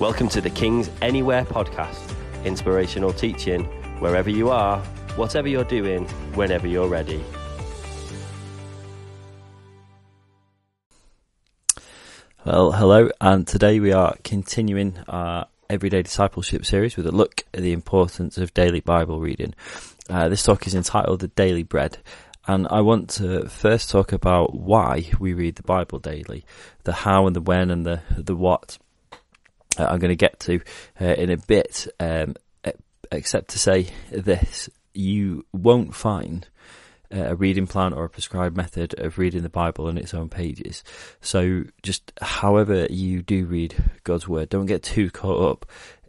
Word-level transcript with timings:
Welcome 0.00 0.30
to 0.30 0.40
the 0.40 0.48
King's 0.48 0.88
Anywhere 1.02 1.44
podcast, 1.44 2.14
inspirational 2.46 3.12
teaching 3.12 3.64
wherever 4.00 4.30
you 4.30 4.48
are, 4.48 4.78
whatever 5.16 5.46
you're 5.46 5.62
doing, 5.62 6.08
whenever 6.32 6.66
you're 6.66 6.88
ready. 6.88 7.22
Well, 12.46 12.72
hello, 12.72 13.10
and 13.20 13.46
today 13.46 13.78
we 13.78 13.92
are 13.92 14.16
continuing 14.24 14.96
our 15.06 15.48
everyday 15.68 16.00
discipleship 16.00 16.64
series 16.64 16.96
with 16.96 17.06
a 17.06 17.12
look 17.12 17.44
at 17.52 17.60
the 17.60 17.74
importance 17.74 18.38
of 18.38 18.54
daily 18.54 18.80
Bible 18.80 19.20
reading. 19.20 19.54
Uh, 20.08 20.30
this 20.30 20.42
talk 20.42 20.66
is 20.66 20.74
entitled 20.74 21.20
The 21.20 21.28
Daily 21.28 21.62
Bread, 21.62 21.98
and 22.46 22.66
I 22.70 22.80
want 22.80 23.10
to 23.10 23.50
first 23.50 23.90
talk 23.90 24.14
about 24.14 24.54
why 24.54 25.10
we 25.20 25.34
read 25.34 25.56
the 25.56 25.62
Bible 25.62 25.98
daily, 25.98 26.46
the 26.84 26.94
how 26.94 27.26
and 27.26 27.36
the 27.36 27.42
when 27.42 27.70
and 27.70 27.84
the 27.84 28.00
the 28.16 28.34
what. 28.34 28.78
Uh, 29.80 29.86
I'm 29.86 29.98
going 29.98 30.10
to 30.10 30.16
get 30.16 30.38
to 30.40 30.60
uh, 31.00 31.04
in 31.04 31.30
a 31.30 31.36
bit, 31.36 31.86
um, 31.98 32.34
except 33.10 33.48
to 33.50 33.58
say 33.58 33.88
this: 34.10 34.68
you 34.92 35.46
won't 35.52 35.94
find 35.94 36.46
a 37.10 37.34
reading 37.34 37.66
plan 37.66 37.92
or 37.92 38.04
a 38.04 38.10
prescribed 38.10 38.56
method 38.56 38.98
of 39.00 39.18
reading 39.18 39.42
the 39.42 39.48
Bible 39.48 39.88
in 39.88 39.98
its 39.98 40.14
own 40.14 40.28
pages. 40.28 40.84
So 41.20 41.64
just 41.82 42.12
however 42.20 42.86
you 42.88 43.22
do 43.22 43.46
read 43.46 43.74
God's 44.04 44.28
word, 44.28 44.48
don't 44.48 44.66
get 44.66 44.82
too 44.82 45.10
caught 45.10 45.50
up 45.50 45.66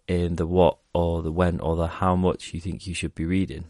in 0.08 0.36
the 0.36 0.46
what 0.46 0.78
or 0.94 1.22
the 1.22 1.32
when 1.32 1.60
or 1.60 1.76
the 1.76 1.88
how 1.88 2.16
much 2.16 2.54
you 2.54 2.60
think 2.60 2.86
you 2.86 2.94
should 2.94 3.16
be 3.16 3.26
reading. 3.26 3.66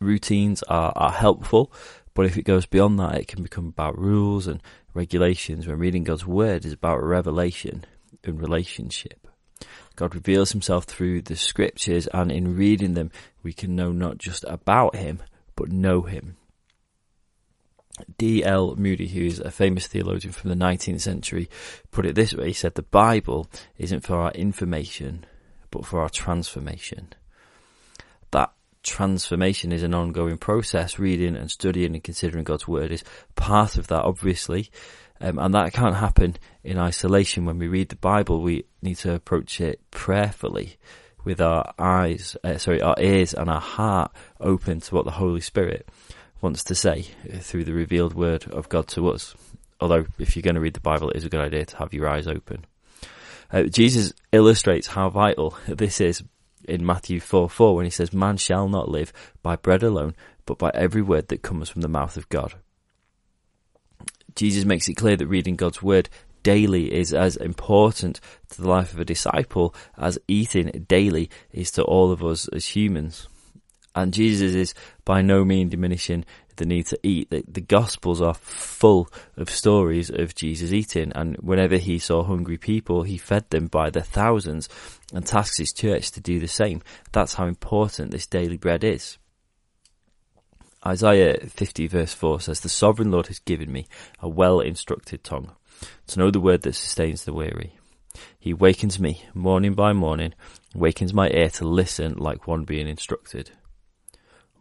Routines 0.00 0.62
are, 0.64 0.92
are 0.96 1.12
helpful, 1.12 1.72
but 2.12 2.26
if 2.26 2.36
it 2.36 2.42
goes 2.42 2.66
beyond 2.66 2.98
that, 2.98 3.14
it 3.14 3.28
can 3.28 3.42
become 3.42 3.68
about 3.68 3.98
rules 3.98 4.46
and 4.46 4.62
regulations 4.92 5.66
when 5.66 5.78
reading 5.78 6.04
God's 6.04 6.26
word 6.26 6.66
is 6.66 6.72
about 6.72 7.02
revelation 7.02 7.86
and 8.24 8.40
relationship. 8.40 9.26
God 9.94 10.14
reveals 10.14 10.52
himself 10.52 10.84
through 10.84 11.22
the 11.22 11.36
scriptures 11.36 12.06
and 12.08 12.30
in 12.30 12.56
reading 12.56 12.94
them 12.94 13.10
we 13.42 13.52
can 13.52 13.74
know 13.74 13.92
not 13.92 14.18
just 14.18 14.44
about 14.46 14.94
him, 14.96 15.22
but 15.54 15.72
know 15.72 16.02
him. 16.02 16.36
D.L. 18.18 18.76
Moody, 18.76 19.08
who 19.08 19.22
is 19.22 19.40
a 19.40 19.50
famous 19.50 19.86
theologian 19.86 20.32
from 20.32 20.50
the 20.50 20.56
19th 20.56 21.00
century, 21.00 21.48
put 21.90 22.04
it 22.04 22.14
this 22.14 22.34
way. 22.34 22.48
He 22.48 22.52
said, 22.52 22.74
the 22.74 22.82
Bible 22.82 23.48
isn't 23.78 24.04
for 24.04 24.16
our 24.16 24.32
information, 24.32 25.24
but 25.70 25.86
for 25.86 26.02
our 26.02 26.10
transformation. 26.10 27.14
That 28.32 28.52
transformation 28.82 29.72
is 29.72 29.82
an 29.82 29.94
ongoing 29.94 30.36
process. 30.36 30.98
Reading 30.98 31.36
and 31.36 31.50
studying 31.50 31.94
and 31.94 32.04
considering 32.04 32.44
God's 32.44 32.68
word 32.68 32.92
is 32.92 33.04
part 33.34 33.78
of 33.78 33.86
that, 33.86 34.02
obviously. 34.02 34.70
Um, 35.20 35.38
and 35.38 35.54
that 35.54 35.72
can't 35.72 35.96
happen 35.96 36.36
in 36.62 36.78
isolation. 36.78 37.46
When 37.46 37.58
we 37.58 37.68
read 37.68 37.88
the 37.88 37.96
Bible, 37.96 38.42
we 38.42 38.64
need 38.82 38.96
to 38.98 39.14
approach 39.14 39.60
it 39.60 39.80
prayerfully 39.90 40.76
with 41.24 41.40
our 41.40 41.72
eyes, 41.78 42.36
uh, 42.44 42.58
sorry, 42.58 42.80
our 42.80 42.96
ears 42.98 43.34
and 43.34 43.50
our 43.50 43.60
heart 43.60 44.12
open 44.40 44.80
to 44.80 44.94
what 44.94 45.04
the 45.04 45.10
Holy 45.12 45.40
Spirit 45.40 45.88
wants 46.40 46.62
to 46.64 46.74
say 46.74 47.02
through 47.40 47.64
the 47.64 47.72
revealed 47.72 48.14
word 48.14 48.44
of 48.50 48.68
God 48.68 48.86
to 48.88 49.08
us. 49.08 49.34
Although, 49.80 50.06
if 50.18 50.36
you're 50.36 50.42
going 50.42 50.54
to 50.54 50.60
read 50.60 50.74
the 50.74 50.80
Bible, 50.80 51.10
it 51.10 51.16
is 51.16 51.24
a 51.24 51.28
good 51.28 51.40
idea 51.40 51.64
to 51.64 51.76
have 51.78 51.92
your 51.92 52.08
eyes 52.08 52.26
open. 52.26 52.64
Uh, 53.52 53.64
Jesus 53.64 54.12
illustrates 54.32 54.88
how 54.88 55.08
vital 55.10 55.56
this 55.66 56.00
is 56.00 56.22
in 56.68 56.84
Matthew 56.84 57.20
4 57.20 57.48
4 57.48 57.76
when 57.76 57.84
he 57.84 57.90
says, 57.90 58.12
Man 58.12 58.36
shall 58.36 58.68
not 58.68 58.88
live 58.88 59.12
by 59.42 59.56
bread 59.56 59.82
alone, 59.82 60.14
but 60.46 60.58
by 60.58 60.70
every 60.74 61.02
word 61.02 61.28
that 61.28 61.42
comes 61.42 61.68
from 61.68 61.82
the 61.82 61.88
mouth 61.88 62.16
of 62.16 62.28
God. 62.28 62.54
Jesus 64.36 64.64
makes 64.64 64.88
it 64.88 64.94
clear 64.94 65.16
that 65.16 65.26
reading 65.26 65.56
God's 65.56 65.82
word 65.82 66.08
daily 66.42 66.94
is 66.94 67.12
as 67.12 67.36
important 67.36 68.20
to 68.50 68.62
the 68.62 68.68
life 68.68 68.92
of 68.92 69.00
a 69.00 69.04
disciple 69.04 69.74
as 69.98 70.18
eating 70.28 70.84
daily 70.86 71.28
is 71.52 71.72
to 71.72 71.82
all 71.82 72.12
of 72.12 72.22
us 72.22 72.46
as 72.48 72.66
humans. 72.66 73.26
And 73.96 74.14
Jesus 74.14 74.54
is 74.54 74.74
by 75.04 75.22
no 75.22 75.44
means 75.44 75.70
diminishing 75.72 76.24
the 76.56 76.66
need 76.66 76.86
to 76.86 76.98
eat. 77.02 77.30
The, 77.30 77.42
the, 77.48 77.60
Gospels 77.60 78.20
are 78.20 78.34
full 78.34 79.08
of 79.36 79.50
stories 79.50 80.10
of 80.10 80.34
Jesus 80.34 80.72
eating, 80.72 81.12
and 81.14 81.36
whenever 81.38 81.78
he 81.78 81.98
saw 81.98 82.22
hungry 82.22 82.58
people, 82.58 83.02
he 83.02 83.18
fed 83.18 83.48
them 83.50 83.66
by 83.66 83.90
the 83.90 84.02
thousands 84.02 84.68
and 85.12 85.26
tasks 85.26 85.58
his 85.58 85.72
church 85.72 86.10
to 86.12 86.20
do 86.20 86.38
the 86.38 86.46
same. 86.46 86.82
That's 87.12 87.34
how 87.34 87.46
important 87.46 88.10
this 88.10 88.26
daily 88.26 88.56
bread 88.56 88.84
is. 88.84 89.18
Isaiah 90.84 91.38
50 91.46 91.86
verse 91.86 92.12
4 92.12 92.40
says, 92.40 92.60
The 92.60 92.68
sovereign 92.68 93.10
Lord 93.10 93.28
has 93.28 93.38
given 93.38 93.72
me 93.72 93.86
a 94.20 94.28
well 94.28 94.60
instructed 94.60 95.24
tongue 95.24 95.52
to 96.06 96.18
know 96.18 96.30
the 96.30 96.40
word 96.40 96.62
that 96.62 96.74
sustains 96.74 97.24
the 97.24 97.32
weary. 97.32 97.78
He 98.38 98.54
wakens 98.54 98.98
me 98.98 99.24
morning 99.34 99.74
by 99.74 99.92
morning, 99.92 100.34
wakens 100.74 101.12
my 101.12 101.28
ear 101.30 101.50
to 101.50 101.66
listen 101.66 102.14
like 102.16 102.46
one 102.46 102.64
being 102.64 102.88
instructed. 102.88 103.50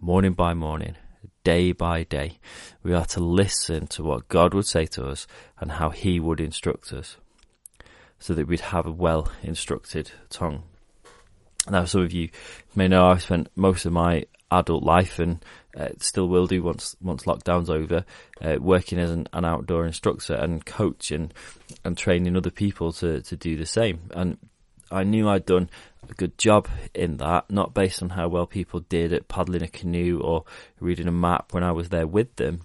Morning 0.02 0.34
by 0.34 0.54
morning, 0.54 0.96
day 1.44 1.72
by 1.72 2.04
day, 2.04 2.40
we 2.84 2.94
are 2.94 3.06
to 3.06 3.20
listen 3.20 3.88
to 3.88 4.04
what 4.04 4.28
God 4.28 4.54
would 4.54 4.66
say 4.66 4.86
to 4.88 5.08
us 5.08 5.26
and 5.60 5.74
how 5.74 5.90
He 5.90 6.20
would 6.20 6.42
instruct 6.42 6.92
us, 6.92 7.18
so 8.20 8.34
that 8.34 8.48
we'd 8.48 8.60
have 8.60 8.86
a 8.86 8.92
well 8.92 9.32
instructed 9.42 10.12
tongue. 10.30 10.64
Now, 11.70 11.86
some 11.86 12.02
of 12.02 12.12
you 12.12 12.30
may 12.76 12.88
know 12.88 13.06
I've 13.06 13.24
spent 13.24 13.50
most 13.56 13.86
of 13.86 13.94
my 13.94 14.26
adult 14.52 14.84
life 14.84 15.18
and 15.18 15.44
uh, 15.76 15.90
still 16.00 16.28
will 16.28 16.48
do 16.48 16.64
once 16.64 16.96
once 17.02 17.24
lockdown's 17.24 17.70
over, 17.70 18.06
uh, 18.42 18.58
working 18.60 19.00
as 19.00 19.12
an, 19.12 19.28
an, 19.34 19.46
outdoor 19.46 19.86
instructor 19.86 20.34
and 20.34 20.66
coach 20.66 21.12
and 21.12 21.34
and 21.84 21.98
training 21.98 22.36
other 22.36 22.50
people 22.50 22.92
to 22.94 23.22
to 23.22 23.36
do 23.36 23.58
the 23.58 23.66
same. 23.66 24.00
And 24.12 24.38
I 24.92 25.04
knew 25.04 25.28
I'd 25.28 25.46
done 25.46 25.70
a 26.10 26.14
good 26.14 26.38
job 26.38 26.68
in 26.94 27.18
that, 27.18 27.50
not 27.50 27.74
based 27.74 28.02
on 28.02 28.10
how 28.10 28.28
well 28.28 28.46
people 28.46 28.82
did 28.82 29.12
at 29.12 29.28
paddling 29.28 29.64
a 29.64 29.68
canoe 29.68 30.20
or 30.24 30.46
reading 30.80 31.08
a 31.08 31.12
map 31.12 31.54
when 31.54 31.64
I 31.64 31.72
was 31.72 31.90
there 31.90 32.08
with 32.08 32.36
them, 32.36 32.62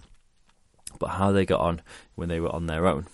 but 0.99 1.07
how 1.07 1.31
they 1.31 1.45
got 1.45 1.61
on 1.61 1.81
when 2.15 2.29
they 2.29 2.39
were 2.39 2.53
on 2.53 2.67
their 2.67 2.87
own 2.87 3.07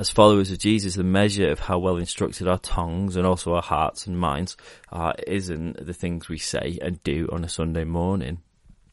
as 0.00 0.08
followers 0.08 0.50
of 0.50 0.58
Jesus, 0.58 0.94
the 0.94 1.04
measure 1.04 1.50
of 1.50 1.58
how 1.58 1.78
well 1.78 1.98
instructed 1.98 2.48
our 2.48 2.58
tongues 2.58 3.16
and 3.16 3.26
also 3.26 3.52
our 3.52 3.60
hearts 3.62 4.06
and 4.06 4.18
minds 4.18 4.56
are 4.90 5.14
isn't 5.26 5.84
the 5.84 5.92
things 5.92 6.26
we 6.26 6.38
say 6.38 6.78
and 6.80 7.02
do 7.02 7.28
on 7.30 7.44
a 7.44 7.48
Sunday 7.50 7.84
morning. 7.84 8.38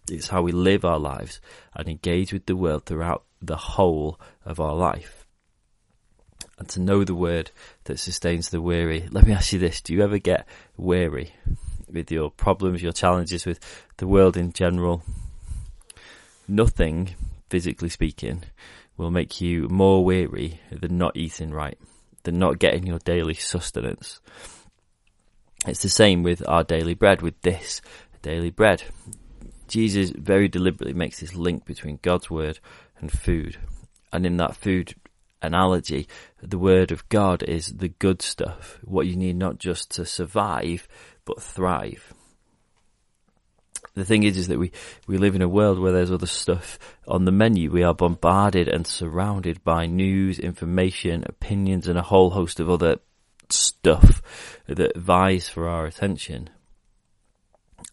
It's 0.09 0.29
how 0.29 0.41
we 0.41 0.51
live 0.51 0.85
our 0.85 0.99
lives 0.99 1.41
and 1.75 1.87
engage 1.87 2.31
with 2.31 2.45
the 2.45 2.55
world 2.55 2.85
throughout 2.85 3.23
the 3.41 3.57
whole 3.57 4.19
of 4.45 4.59
our 4.59 4.75
life. 4.75 5.25
And 6.57 6.67
to 6.69 6.79
know 6.79 7.03
the 7.03 7.15
word 7.15 7.51
that 7.83 7.99
sustains 7.99 8.49
the 8.49 8.61
weary. 8.61 9.07
Let 9.11 9.27
me 9.27 9.33
ask 9.33 9.53
you 9.53 9.59
this. 9.59 9.81
Do 9.81 9.93
you 9.93 10.03
ever 10.03 10.17
get 10.17 10.47
weary 10.75 11.33
with 11.91 12.11
your 12.11 12.31
problems, 12.31 12.81
your 12.81 12.93
challenges 12.93 13.45
with 13.45 13.59
the 13.97 14.07
world 14.07 14.37
in 14.37 14.53
general? 14.53 15.03
Nothing, 16.47 17.09
physically 17.49 17.89
speaking, 17.89 18.43
will 18.95 19.11
make 19.11 19.39
you 19.39 19.67
more 19.69 20.03
weary 20.03 20.61
than 20.71 20.97
not 20.97 21.15
eating 21.15 21.51
right, 21.51 21.77
than 22.23 22.39
not 22.39 22.59
getting 22.59 22.87
your 22.87 22.99
daily 22.99 23.35
sustenance. 23.35 24.19
It's 25.67 25.83
the 25.83 25.89
same 25.89 26.23
with 26.23 26.47
our 26.47 26.63
daily 26.63 26.95
bread, 26.95 27.21
with 27.21 27.39
this 27.41 27.81
daily 28.21 28.49
bread. 28.49 28.83
Jesus 29.67 30.11
very 30.11 30.47
deliberately 30.47 30.93
makes 30.93 31.19
this 31.19 31.35
link 31.35 31.65
between 31.65 31.99
God's 32.01 32.29
word 32.29 32.59
and 32.99 33.11
food. 33.11 33.57
And 34.11 34.25
in 34.25 34.37
that 34.37 34.55
food 34.55 34.95
analogy, 35.41 36.07
the 36.41 36.57
word 36.57 36.91
of 36.91 37.07
God 37.09 37.43
is 37.43 37.67
the 37.67 37.89
good 37.89 38.21
stuff, 38.21 38.79
what 38.83 39.07
you 39.07 39.15
need 39.15 39.35
not 39.35 39.59
just 39.59 39.91
to 39.91 40.05
survive, 40.05 40.87
but 41.25 41.41
thrive 41.41 42.13
the 43.97 44.05
thing 44.05 44.23
is, 44.23 44.37
is 44.37 44.47
that 44.47 44.59
we, 44.59 44.71
we 45.07 45.17
live 45.17 45.35
in 45.35 45.41
a 45.41 45.49
world 45.49 45.79
where 45.79 45.91
there's 45.91 46.11
other 46.11 46.27
stuff 46.27 46.77
on 47.07 47.25
the 47.25 47.31
menu. 47.31 47.71
We 47.71 47.83
are 47.83 47.95
bombarded 47.95 48.67
and 48.67 48.85
surrounded 48.85 49.63
by 49.63 49.87
news, 49.87 50.39
information, 50.39 51.23
opinions, 51.25 51.87
and 51.87 51.97
a 51.97 52.03
whole 52.03 52.29
host 52.29 52.59
of 52.59 52.69
other 52.69 52.97
stuff 53.49 54.21
that 54.67 54.95
vies 54.95 55.49
for 55.49 55.67
our 55.67 55.85
attention. 55.85 56.49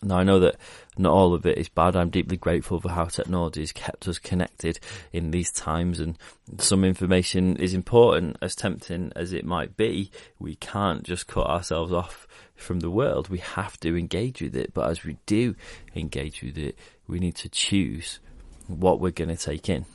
Now, 0.05 0.19
I 0.19 0.23
know 0.23 0.39
that 0.41 0.57
not 0.99 1.13
all 1.13 1.35
of 1.35 1.47
it 1.47 1.57
is 1.57 1.69
bad. 1.69 1.97
I'm 1.97 2.11
deeply 2.11 2.37
grateful 2.37 2.81
for 2.81 2.91
how 2.91 3.07
technology 3.07 3.61
has 3.61 3.73
kept 3.73 4.07
us 4.07 4.19
connected 4.19 4.79
in 5.13 5.31
these 5.31 5.51
times, 5.51 5.99
and 5.99 6.19
some 6.59 6.85
information 6.85 7.57
is 7.57 7.73
important, 7.73 8.37
as 8.43 8.55
tempting 8.55 9.13
as 9.17 9.33
it 9.33 9.45
might 9.45 9.77
be. 9.77 10.11
We 10.39 10.57
can't 10.57 11.03
just 11.03 11.27
cut 11.27 11.47
ourselves 11.47 11.93
off 11.93 12.29
from 12.55 12.81
the 12.81 12.91
world. 12.91 13.29
We 13.29 13.39
have 13.39 13.79
to 13.81 13.97
engage 13.97 14.43
with 14.43 14.55
it. 14.55 14.75
But 14.75 14.91
as 14.91 15.05
we 15.05 15.17
do 15.27 15.55
engage 15.95 16.43
with 16.43 16.59
it, 16.59 16.79
we 17.07 17.19
need 17.19 17.37
to 17.37 17.49
choose 17.49 18.21
what 18.67 19.01
we're 19.01 19.11
going 19.11 19.35
to 19.35 19.37
take 19.37 19.69
in. 19.69 19.87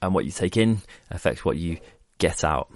And 0.00 0.14
what 0.14 0.24
you 0.24 0.30
take 0.30 0.56
in 0.56 0.82
affects 1.10 1.44
what 1.44 1.56
you 1.56 1.78
get 2.18 2.44
out. 2.44 2.70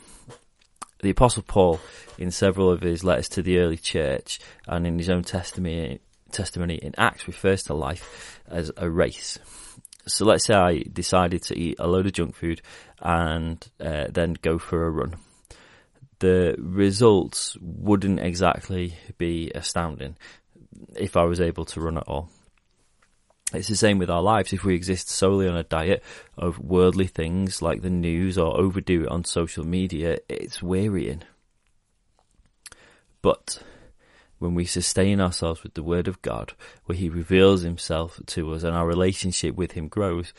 The 1.02 1.10
Apostle 1.10 1.42
Paul, 1.42 1.80
in 2.16 2.30
several 2.30 2.70
of 2.70 2.80
his 2.80 3.04
letters 3.04 3.28
to 3.30 3.42
the 3.42 3.58
early 3.58 3.76
church 3.76 4.38
and 4.66 4.86
in 4.86 4.98
his 4.98 5.10
own 5.10 5.24
testimony, 5.24 6.00
testimony 6.30 6.76
in 6.76 6.94
Acts, 6.96 7.26
refers 7.26 7.64
to 7.64 7.74
life 7.74 8.40
as 8.48 8.70
a 8.76 8.88
race. 8.88 9.38
So 10.06 10.24
let's 10.24 10.46
say 10.46 10.54
I 10.54 10.78
decided 10.90 11.42
to 11.44 11.58
eat 11.58 11.76
a 11.78 11.86
load 11.86 12.06
of 12.06 12.12
junk 12.12 12.34
food 12.34 12.62
and 13.00 13.64
uh, 13.80 14.06
then 14.10 14.36
go 14.40 14.58
for 14.58 14.86
a 14.86 14.90
run 14.90 15.16
the 16.22 16.54
results 16.56 17.56
wouldn't 17.60 18.20
exactly 18.20 18.94
be 19.18 19.50
astounding 19.56 20.16
if 20.94 21.16
I 21.16 21.24
was 21.24 21.40
able 21.40 21.64
to 21.64 21.80
run 21.80 21.98
at 21.98 22.06
all. 22.06 22.30
It's 23.54 23.68
the 23.68 23.76
same 23.76 23.98
with 23.98 24.10
our 24.10 24.22
lives. 24.22 24.52
If 24.52 24.64
we 24.64 24.74
exist 24.74 25.08
solely 25.08 25.46
on 25.46 25.56
a 25.56 25.62
diet 25.62 26.02
of 26.38 26.58
worldly 26.58 27.06
things 27.06 27.60
like 27.60 27.82
the 27.82 27.90
news 27.90 28.38
or 28.38 28.58
overdo 28.58 29.02
it 29.02 29.08
on 29.08 29.24
social 29.24 29.64
media, 29.64 30.18
it's 30.28 30.62
wearying. 30.62 31.22
But 33.20 33.62
when 34.38 34.54
we 34.54 34.64
sustain 34.64 35.20
ourselves 35.20 35.62
with 35.62 35.74
the 35.74 35.82
Word 35.82 36.08
of 36.08 36.22
God, 36.22 36.54
where 36.86 36.96
He 36.96 37.08
reveals 37.08 37.62
Himself 37.62 38.20
to 38.26 38.52
us 38.52 38.62
and 38.62 38.74
our 38.74 38.86
relationship 38.86 39.54
with 39.54 39.72
Him 39.72 39.88
grows, 39.88 40.32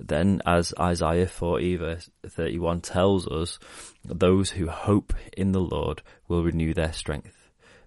then 0.00 0.40
as 0.44 0.74
Isaiah 0.78 1.28
40 1.28 1.76
verse 1.76 2.10
31 2.26 2.80
tells 2.80 3.28
us, 3.28 3.58
those 4.04 4.50
who 4.50 4.68
hope 4.68 5.12
in 5.36 5.52
the 5.52 5.60
Lord 5.60 6.02
will 6.28 6.42
renew 6.42 6.74
their 6.74 6.92
strength. 6.92 7.33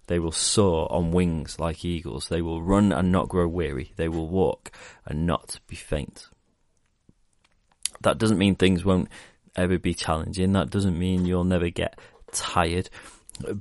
They 0.08 0.18
will 0.18 0.32
soar 0.32 0.90
on 0.90 1.12
wings 1.12 1.58
like 1.60 1.84
eagles. 1.84 2.28
They 2.28 2.42
will 2.42 2.62
run 2.62 2.92
and 2.92 3.12
not 3.12 3.28
grow 3.28 3.46
weary. 3.46 3.92
They 3.96 4.08
will 4.08 4.28
walk 4.28 4.72
and 5.06 5.26
not 5.26 5.60
be 5.66 5.76
faint. 5.76 6.28
That 8.00 8.18
doesn't 8.18 8.38
mean 8.38 8.54
things 8.54 8.84
won't 8.84 9.08
ever 9.54 9.78
be 9.78 9.92
challenging. 9.92 10.52
That 10.52 10.70
doesn't 10.70 10.98
mean 10.98 11.26
you'll 11.26 11.44
never 11.44 11.68
get 11.68 11.98
tired. 12.32 12.88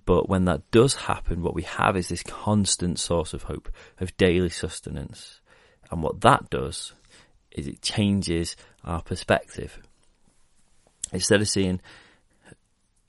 But 0.05 0.29
when 0.29 0.45
that 0.45 0.71
does 0.71 0.95
happen, 0.95 1.43
what 1.43 1.53
we 1.53 1.63
have 1.63 1.97
is 1.97 2.07
this 2.07 2.23
constant 2.23 2.97
source 2.97 3.33
of 3.33 3.43
hope, 3.43 3.69
of 3.99 4.15
daily 4.15 4.49
sustenance. 4.49 5.41
And 5.91 6.01
what 6.01 6.21
that 6.21 6.49
does 6.49 6.93
is 7.51 7.67
it 7.67 7.81
changes 7.81 8.55
our 8.85 9.01
perspective. 9.01 9.79
Instead 11.11 11.41
of 11.41 11.49
seeing 11.49 11.81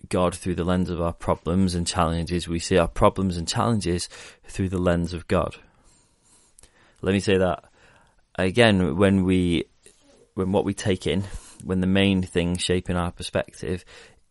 God 0.08 0.34
through 0.34 0.54
the 0.54 0.64
lens 0.64 0.90
of 0.90 1.00
our 1.00 1.12
problems 1.12 1.74
and 1.74 1.86
challenges, 1.86 2.48
we 2.48 2.58
see 2.58 2.78
our 2.78 2.88
problems 2.88 3.36
and 3.36 3.46
challenges 3.46 4.08
through 4.46 4.68
the 4.68 4.78
lens 4.78 5.12
of 5.12 5.28
God. 5.28 5.56
Let 7.00 7.12
me 7.12 7.20
say 7.20 7.38
that 7.38 7.64
again, 8.38 8.96
when 8.96 9.24
we, 9.24 9.64
when 10.34 10.52
what 10.52 10.64
we 10.64 10.74
take 10.74 11.06
in, 11.06 11.24
when 11.64 11.80
the 11.80 11.86
main 11.86 12.22
thing 12.22 12.56
shaping 12.56 12.96
our 12.96 13.12
perspective 13.12 13.84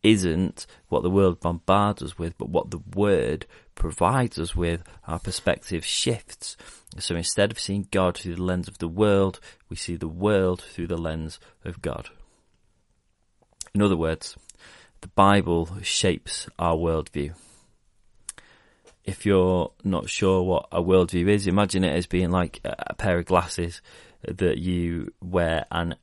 isn't 0.04 0.66
what 0.88 1.04
the 1.04 1.10
world 1.10 1.40
bombards 1.40 2.02
us 2.02 2.18
with, 2.18 2.38
but 2.38 2.50
what 2.50 2.72
the 2.72 2.82
word 2.96 3.46
provides 3.76 4.40
us 4.40 4.56
with, 4.56 4.84
our 5.08 5.20
perspective 5.20 5.86
shifts. 5.86 6.56
So 6.98 7.16
instead 7.16 7.52
of 7.52 7.60
seeing 7.60 7.88
God 7.92 8.18
through 8.18 8.36
the 8.36 8.44
lens 8.44 8.68
of 8.68 8.78
the 8.78 8.88
world, 8.88 9.40
we 9.70 9.76
see 9.76 9.96
the 9.96 10.08
world 10.08 10.62
through 10.62 10.88
the 10.88 10.98
lens 10.98 11.40
of 11.66 11.82
God. 11.82 12.10
In 13.74 13.82
other 13.82 13.98
words, 13.98 14.36
the 15.02 15.08
Bible 15.10 15.70
shapes 15.82 16.50
our 16.58 16.76
worldview. 16.76 17.34
If 19.04 19.26
you're 19.26 19.72
not 19.84 20.10
sure 20.10 20.44
what 20.44 20.68
a 20.72 20.82
worldview 20.82 21.30
is, 21.30 21.48
imagine 21.48 21.84
it 21.84 21.96
as 21.96 22.08
being 22.08 22.30
like 22.30 22.60
a 22.64 22.94
pair 22.94 23.18
of 23.20 23.26
glasses 23.26 23.82
that 24.24 24.58
you 24.58 25.14
wear 25.22 25.66
and 25.72 25.96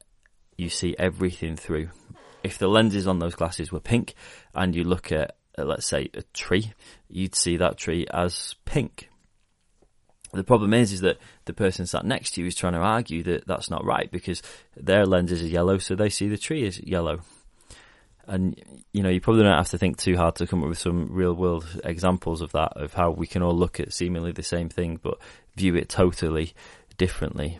you 0.56 0.70
see 0.70 0.96
everything 0.99 1.56
through. 1.56 1.91
If 2.43 2.58
the 2.58 2.69
lenses 2.69 3.06
on 3.06 3.19
those 3.19 3.35
glasses 3.35 3.73
were 3.73 3.81
pink 3.81 4.14
and 4.55 4.75
you 4.75 4.85
look 4.85 5.12
at, 5.12 5.37
uh, 5.58 5.64
let's 5.64 5.87
say, 5.87 6.11
a 6.14 6.23
tree, 6.32 6.73
you'd 7.08 7.35
see 7.35 7.56
that 7.56 7.76
tree 7.76 8.06
as 8.11 8.55
pink. 8.64 9.08
The 10.32 10.44
problem 10.44 10.75
is, 10.75 10.93
is 10.93 11.00
that 11.02 11.19
the 11.44 11.52
person 11.52 11.87
sat 11.87 12.05
next 12.05 12.32
to 12.32 12.40
you 12.40 12.49
is 12.49 12.56
trying 12.56 12.73
to 12.73 12.81
argue 12.81 13.23
that 13.25 13.47
that's 13.47 13.70
not 13.70 13.85
right 13.85 14.11
because 14.11 14.43
their 14.76 15.06
lenses 15.06 15.43
are 15.43 15.47
yellow, 15.47 15.79
so 15.79 15.94
they 15.94 16.08
see 16.08 16.29
the 16.29 16.38
tree 16.38 16.67
as 16.67 16.81
yellow. 16.81 17.20
And 18.26 18.61
you 18.93 19.03
know, 19.03 19.09
you 19.09 19.21
probably 19.21 19.43
don't 19.43 19.56
have 19.56 19.71
to 19.71 19.79
think 19.79 19.99
too 19.99 20.17
hard 20.17 20.37
to 20.37 20.47
come 20.47 20.62
up 20.62 20.69
with 20.69 20.79
some 20.79 21.09
real 21.12 21.35
world 21.35 21.67
examples 21.85 22.41
of 22.41 22.53
that, 22.53 22.73
of 22.76 22.94
how 22.94 23.11
we 23.11 23.26
can 23.26 23.43
all 23.43 23.56
look 23.56 23.81
at 23.81 23.93
seemingly 23.93 24.32
the 24.32 24.43
same 24.43 24.69
thing 24.69 24.99
but 25.03 25.19
view 25.56 25.75
it 25.76 25.88
totally 25.88 26.55
differently. 26.97 27.59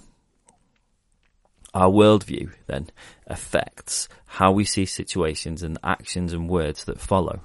Our 1.75 1.91
worldview 1.91 2.53
then 2.67 2.91
affects 3.27 4.09
how 4.27 4.53
we 4.53 4.65
see 4.65 4.87
situations 4.87 5.63
and 5.63 5.77
actions 5.83 6.33
and 6.33 6.49
words 6.49 6.85
that 6.85 7.01
follow. 7.01 7.41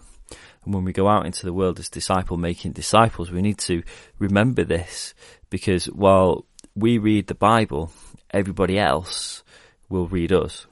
And 0.63 0.74
when 0.74 0.83
we 0.83 0.94
go 0.94 1.07
out 1.07 1.25
into 1.25 1.45
the 1.45 1.54
world 1.54 1.80
as 1.80 1.89
disciple 1.89 2.38
making 2.38 2.74
disciples, 2.74 3.31
we 3.31 3.42
need 3.42 3.57
to 3.60 3.81
remember 4.19 4.63
this 4.63 5.16
because 5.50 5.86
while 5.86 6.45
we 6.75 7.00
read 7.00 7.25
the 7.25 7.36
Bible, 7.36 7.92
everybody 8.30 8.77
else 8.77 9.44
will 9.89 10.07
read 10.07 10.31
us. 10.31 10.68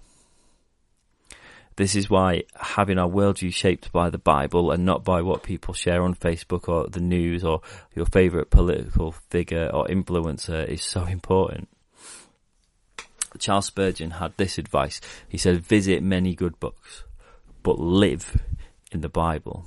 This 1.77 1.95
is 1.95 2.09
why 2.09 2.43
having 2.55 2.97
our 2.97 3.07
worldview 3.07 3.53
shaped 3.53 3.91
by 3.91 4.09
the 4.09 4.17
Bible 4.17 4.71
and 4.71 4.83
not 4.83 5.03
by 5.03 5.21
what 5.21 5.43
people 5.43 5.75
share 5.75 6.01
on 6.01 6.15
Facebook 6.15 6.67
or 6.67 6.87
the 6.87 6.99
news 6.99 7.43
or 7.43 7.61
your 7.95 8.07
favourite 8.07 8.49
political 8.49 9.11
figure 9.29 9.69
or 9.71 9.85
influencer 9.85 10.67
is 10.67 10.83
so 10.83 11.05
important. 11.05 11.69
Charles 13.37 13.67
Spurgeon 13.67 14.11
had 14.11 14.33
this 14.37 14.57
advice. 14.57 14.99
He 15.29 15.37
said, 15.37 15.61
visit 15.61 16.01
many 16.01 16.33
good 16.33 16.59
books, 16.59 17.03
but 17.61 17.77
live 17.77 18.41
in 18.91 19.01
the 19.01 19.09
Bible. 19.09 19.65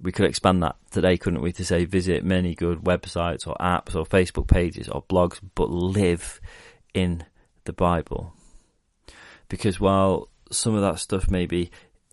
We 0.00 0.12
could 0.12 0.24
expand 0.24 0.62
that 0.62 0.76
today, 0.90 1.18
couldn't 1.18 1.42
we, 1.42 1.52
to 1.52 1.64
say 1.64 1.84
visit 1.84 2.24
many 2.24 2.54
good 2.54 2.78
websites 2.78 3.46
or 3.46 3.54
apps 3.60 3.94
or 3.94 4.06
Facebook 4.06 4.46
pages 4.46 4.88
or 4.88 5.02
blogs, 5.02 5.40
but 5.54 5.68
live 5.68 6.40
in 6.94 7.24
the 7.64 7.74
Bible. 7.74 8.32
Because 9.50 9.78
while 9.78 10.29
some 10.50 10.74
of 10.74 10.82
that 10.82 10.98
stuff 10.98 11.30
may 11.30 11.46
be 11.46 11.70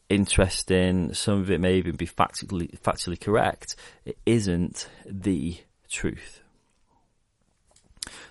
interesting, 0.10 1.13
some 1.13 1.42
of 1.42 1.51
it 1.51 1.60
may 1.60 1.75
even 1.75 1.95
be 1.95 2.07
factually, 2.07 2.80
factually 2.80 3.19
correct, 3.19 3.75
it 4.06 4.18
isn't 4.25 4.89
the 5.06 5.57
truth. 5.89 6.42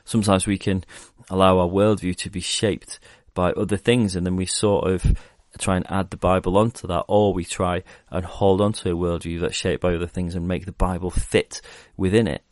Sometimes 0.05 0.47
we 0.47 0.58
can 0.58 0.85
allow 1.29 1.58
our 1.58 1.69
worldview 1.69 2.17
to 2.17 2.31
be 2.31 2.41
shaped 2.41 2.99
by 3.35 3.53
other 3.53 3.76
things 3.76 4.17
and 4.17 4.25
then 4.25 4.37
we 4.37 4.47
sort 4.47 4.88
of 4.91 5.19
try 5.58 5.76
and 5.76 5.91
add 5.91 6.11
the 6.11 6.17
Bible 6.17 6.56
onto 6.56 6.87
that, 6.87 7.05
or 7.08 7.32
we 7.32 7.44
try 7.44 7.82
and 8.11 8.25
hold 8.25 8.61
onto 8.61 8.91
a 8.91 8.94
worldview 8.94 9.41
that's 9.41 9.56
shaped 9.56 9.82
by 9.82 9.94
other 9.94 10.06
things 10.06 10.35
and 10.35 10.47
make 10.47 10.67
the 10.67 10.73
Bible 10.73 11.11
fit 11.11 11.61
within 11.97 12.26
it. 12.26 12.43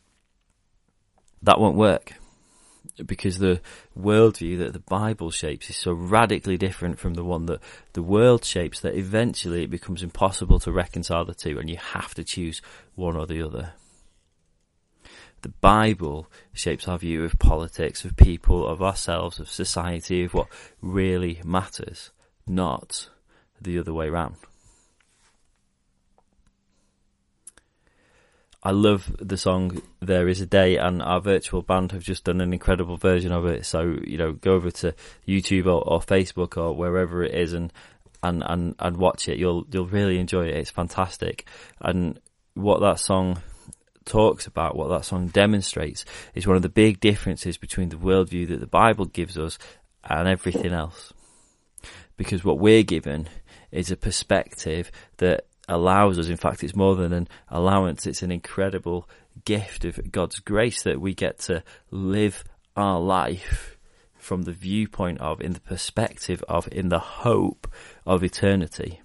That 1.41 1.59
won't 1.59 1.77
work 1.77 2.13
because 3.03 3.39
the 3.39 3.61
worldview 3.97 4.59
that 4.59 4.73
the 4.73 4.79
Bible 4.79 5.31
shapes 5.31 5.69
is 5.69 5.75
so 5.75 5.91
radically 5.91 6.57
different 6.57 6.99
from 6.99 7.15
the 7.15 7.23
one 7.23 7.45
that 7.47 7.61
the 7.93 8.03
world 8.03 8.45
shapes 8.45 8.79
that 8.81 8.95
eventually 8.95 9.63
it 9.63 9.69
becomes 9.69 10.03
impossible 10.03 10.59
to 10.59 10.71
reconcile 10.71 11.25
the 11.25 11.33
two 11.33 11.59
and 11.59 11.69
you 11.69 11.77
have 11.77 12.13
to 12.15 12.23
choose 12.23 12.61
one 12.95 13.15
or 13.15 13.25
the 13.25 13.41
other. 13.41 13.73
The 15.41 15.49
Bible 15.49 16.31
shapes 16.53 16.87
our 16.87 16.97
view 16.97 17.23
of 17.23 17.37
politics, 17.37 18.03
of 18.03 18.15
people, 18.15 18.67
of 18.67 18.81
ourselves, 18.81 19.39
of 19.39 19.49
society, 19.49 20.23
of 20.23 20.33
what 20.33 20.47
really 20.81 21.41
matters, 21.43 22.11
not 22.47 23.09
the 23.61 23.77
other 23.77 23.93
way 23.93 24.09
round. 24.09 24.37
I 28.65 28.71
love 28.71 29.15
the 29.19 29.37
song 29.37 29.79
There 29.99 30.27
Is 30.27 30.41
a 30.41 30.47
Day 30.47 30.77
and 30.77 30.99
our 30.99 31.21
virtual 31.21 31.61
band 31.61 31.91
have 31.91 32.01
just 32.01 32.23
done 32.23 32.41
an 32.41 32.51
incredible 32.51 32.97
version 32.97 33.31
of 33.31 33.45
it. 33.45 33.63
So, 33.63 33.99
you 34.03 34.17
know, 34.17 34.31
go 34.31 34.55
over 34.55 34.71
to 34.71 34.95
YouTube 35.27 35.67
or, 35.67 35.87
or 35.87 35.99
Facebook 35.99 36.57
or 36.57 36.75
wherever 36.75 37.21
it 37.21 37.35
is 37.35 37.53
and, 37.53 37.71
and, 38.23 38.41
and, 38.43 38.73
and 38.79 38.97
watch 38.97 39.29
it. 39.29 39.37
You'll, 39.37 39.67
you'll 39.69 39.85
really 39.85 40.17
enjoy 40.17 40.47
it. 40.47 40.55
It's 40.55 40.71
fantastic. 40.71 41.47
And 41.79 42.19
what 42.55 42.79
that 42.79 42.99
song 42.99 43.43
talks 44.03 44.47
about, 44.47 44.75
what 44.75 44.87
that 44.87 45.05
song 45.05 45.27
demonstrates 45.27 46.03
is 46.33 46.47
one 46.47 46.55
of 46.55 46.63
the 46.63 46.69
big 46.69 46.99
differences 46.99 47.57
between 47.59 47.89
the 47.89 47.97
worldview 47.97 48.47
that 48.47 48.61
the 48.61 48.65
Bible 48.65 49.05
gives 49.05 49.37
us 49.37 49.59
and 50.03 50.27
everything 50.27 50.73
else. 50.73 51.13
Because 52.17 52.43
what 52.43 52.57
we're 52.57 52.81
given 52.81 53.29
is 53.71 53.91
a 53.91 53.95
perspective 53.95 54.91
that 55.17 55.45
allows 55.67 56.19
us. 56.19 56.27
In 56.27 56.37
fact, 56.37 56.63
it's 56.63 56.75
more 56.75 56.95
than 56.95 57.13
an 57.13 57.27
allowance. 57.49 58.05
It's 58.05 58.23
an 58.23 58.31
incredible 58.31 59.09
gift 59.43 59.85
of 59.85 60.11
God's 60.11 60.39
grace 60.39 60.83
that 60.83 61.01
we 61.01 61.13
get 61.13 61.39
to 61.39 61.63
live 61.91 62.43
our 62.75 62.99
life 62.99 63.77
from 64.17 64.43
the 64.43 64.51
viewpoint 64.51 65.19
of, 65.21 65.41
in 65.41 65.53
the 65.53 65.59
perspective 65.59 66.43
of, 66.49 66.67
in 66.71 66.89
the 66.89 66.99
hope 66.99 67.71
of 68.05 68.23
eternity. 68.23 69.01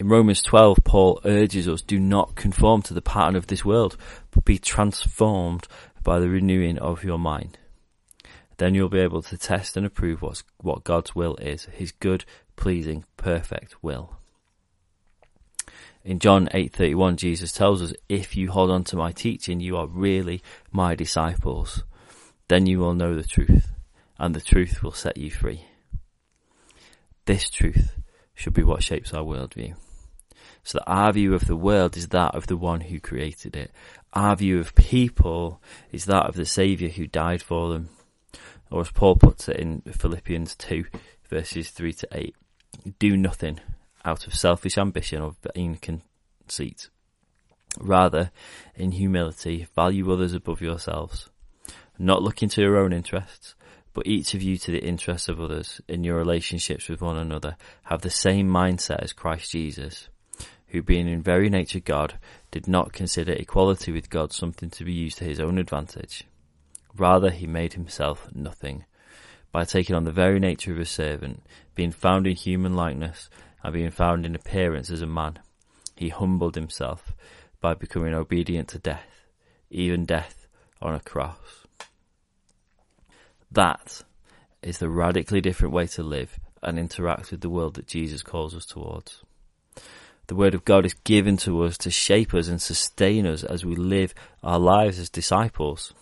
In 0.00 0.08
Romans 0.08 0.42
12, 0.42 0.78
Paul 0.84 1.20
urges 1.24 1.68
us, 1.68 1.82
do 1.82 1.98
not 1.98 2.36
conform 2.36 2.82
to 2.82 2.94
the 2.94 3.02
pattern 3.02 3.34
of 3.34 3.48
this 3.48 3.64
world, 3.64 3.96
but 4.30 4.44
be 4.44 4.58
transformed 4.58 5.66
by 6.04 6.20
the 6.20 6.28
renewing 6.28 6.78
of 6.78 7.02
your 7.02 7.18
mind. 7.18 7.58
Then 8.58 8.74
you'll 8.74 8.88
be 8.88 9.00
able 9.00 9.22
to 9.22 9.38
test 9.38 9.76
and 9.76 9.86
approve 9.86 10.22
what's, 10.22 10.44
what 10.58 10.84
God's 10.84 11.14
will 11.14 11.36
is, 11.36 11.64
his 11.66 11.92
good, 11.92 12.24
pleasing, 12.56 13.04
perfect 13.16 13.82
will. 13.82 14.17
In 16.04 16.18
John 16.18 16.48
8:31 16.54 17.16
Jesus 17.16 17.52
tells 17.52 17.82
us 17.82 17.92
if 18.08 18.36
you 18.36 18.50
hold 18.50 18.70
on 18.70 18.84
to 18.84 18.96
my 18.96 19.12
teaching 19.12 19.60
you 19.60 19.76
are 19.76 19.86
really 19.86 20.42
my 20.70 20.94
disciples 20.94 21.82
then 22.48 22.66
you 22.66 22.78
will 22.78 22.94
know 22.94 23.14
the 23.14 23.22
truth 23.22 23.72
and 24.18 24.34
the 24.34 24.40
truth 24.40 24.82
will 24.82 24.92
set 24.92 25.16
you 25.16 25.30
free. 25.30 25.64
This 27.26 27.50
truth 27.50 27.98
should 28.34 28.54
be 28.54 28.62
what 28.62 28.82
shapes 28.82 29.12
our 29.12 29.22
worldview. 29.22 29.76
So 30.64 30.78
that 30.78 30.90
our 30.90 31.12
view 31.12 31.34
of 31.34 31.46
the 31.46 31.56
world 31.56 31.96
is 31.96 32.08
that 32.08 32.34
of 32.34 32.46
the 32.46 32.56
one 32.56 32.80
who 32.80 33.00
created 33.00 33.54
it. 33.54 33.70
Our 34.12 34.36
view 34.36 34.58
of 34.58 34.74
people 34.74 35.62
is 35.92 36.06
that 36.06 36.26
of 36.26 36.34
the 36.34 36.46
Saviour 36.46 36.90
who 36.90 37.06
died 37.06 37.42
for 37.42 37.70
them. 37.70 37.90
Or 38.70 38.80
as 38.80 38.90
Paul 38.90 39.16
puts 39.16 39.48
it 39.48 39.56
in 39.56 39.82
Philippians 39.82 40.56
2 40.56 40.84
verses 41.28 41.70
3 41.70 41.92
to 41.92 42.08
8, 42.12 42.34
do 42.98 43.16
nothing 43.16 43.60
out 44.04 44.26
of 44.26 44.34
selfish 44.34 44.78
ambition 44.78 45.22
or 45.22 45.34
vain 45.54 45.76
conceit. 45.76 46.88
Rather, 47.78 48.30
in 48.74 48.92
humility, 48.92 49.66
value 49.74 50.10
others 50.10 50.32
above 50.32 50.60
yourselves, 50.60 51.28
not 51.98 52.22
looking 52.22 52.48
to 52.48 52.62
your 52.62 52.78
own 52.78 52.92
interests, 52.92 53.54
but 53.92 54.06
each 54.06 54.34
of 54.34 54.42
you 54.42 54.56
to 54.56 54.70
the 54.70 54.84
interests 54.84 55.28
of 55.28 55.40
others 55.40 55.80
in 55.88 56.04
your 56.04 56.16
relationships 56.16 56.88
with 56.88 57.00
one 57.00 57.16
another. 57.16 57.56
Have 57.84 58.02
the 58.02 58.10
same 58.10 58.48
mindset 58.48 59.02
as 59.02 59.12
Christ 59.12 59.50
Jesus, 59.50 60.08
who 60.68 60.82
being 60.82 61.08
in 61.08 61.22
very 61.22 61.48
nature 61.48 61.80
God, 61.80 62.18
did 62.50 62.68
not 62.68 62.92
consider 62.92 63.32
equality 63.32 63.92
with 63.92 64.10
God 64.10 64.32
something 64.32 64.70
to 64.70 64.84
be 64.84 64.92
used 64.92 65.18
to 65.18 65.24
his 65.24 65.40
own 65.40 65.58
advantage. 65.58 66.24
Rather, 66.96 67.30
he 67.30 67.46
made 67.46 67.74
himself 67.74 68.28
nothing 68.34 68.84
by 69.50 69.64
taking 69.64 69.96
on 69.96 70.04
the 70.04 70.12
very 70.12 70.38
nature 70.38 70.72
of 70.72 70.78
a 70.78 70.84
servant, 70.84 71.42
being 71.74 71.90
found 71.90 72.26
in 72.26 72.36
human 72.36 72.76
likeness, 72.76 73.30
and 73.62 73.72
being 73.72 73.90
found 73.90 74.24
in 74.24 74.34
appearance 74.34 74.90
as 74.90 75.02
a 75.02 75.06
man. 75.06 75.38
He 75.96 76.10
humbled 76.10 76.54
himself 76.54 77.14
by 77.60 77.74
becoming 77.74 78.14
obedient 78.14 78.68
to 78.68 78.78
death, 78.78 79.26
even 79.70 80.04
death 80.04 80.46
on 80.80 80.94
a 80.94 81.00
cross. 81.00 81.66
That 83.50 84.02
is 84.62 84.78
the 84.78 84.88
radically 84.88 85.40
different 85.40 85.74
way 85.74 85.86
to 85.88 86.02
live 86.02 86.38
and 86.62 86.78
interact 86.78 87.30
with 87.30 87.40
the 87.40 87.50
world 87.50 87.74
that 87.74 87.86
Jesus 87.86 88.22
calls 88.22 88.54
us 88.54 88.66
towards. 88.66 89.22
The 90.26 90.34
Word 90.34 90.54
of 90.54 90.64
God 90.64 90.84
is 90.84 90.94
given 90.94 91.38
to 91.38 91.62
us 91.62 91.78
to 91.78 91.90
shape 91.90 92.34
us 92.34 92.48
and 92.48 92.60
sustain 92.60 93.26
us 93.26 93.42
as 93.42 93.64
we 93.64 93.74
live 93.74 94.12
our 94.42 94.58
lives 94.58 94.98
as 94.98 95.08
disciples. 95.08 95.94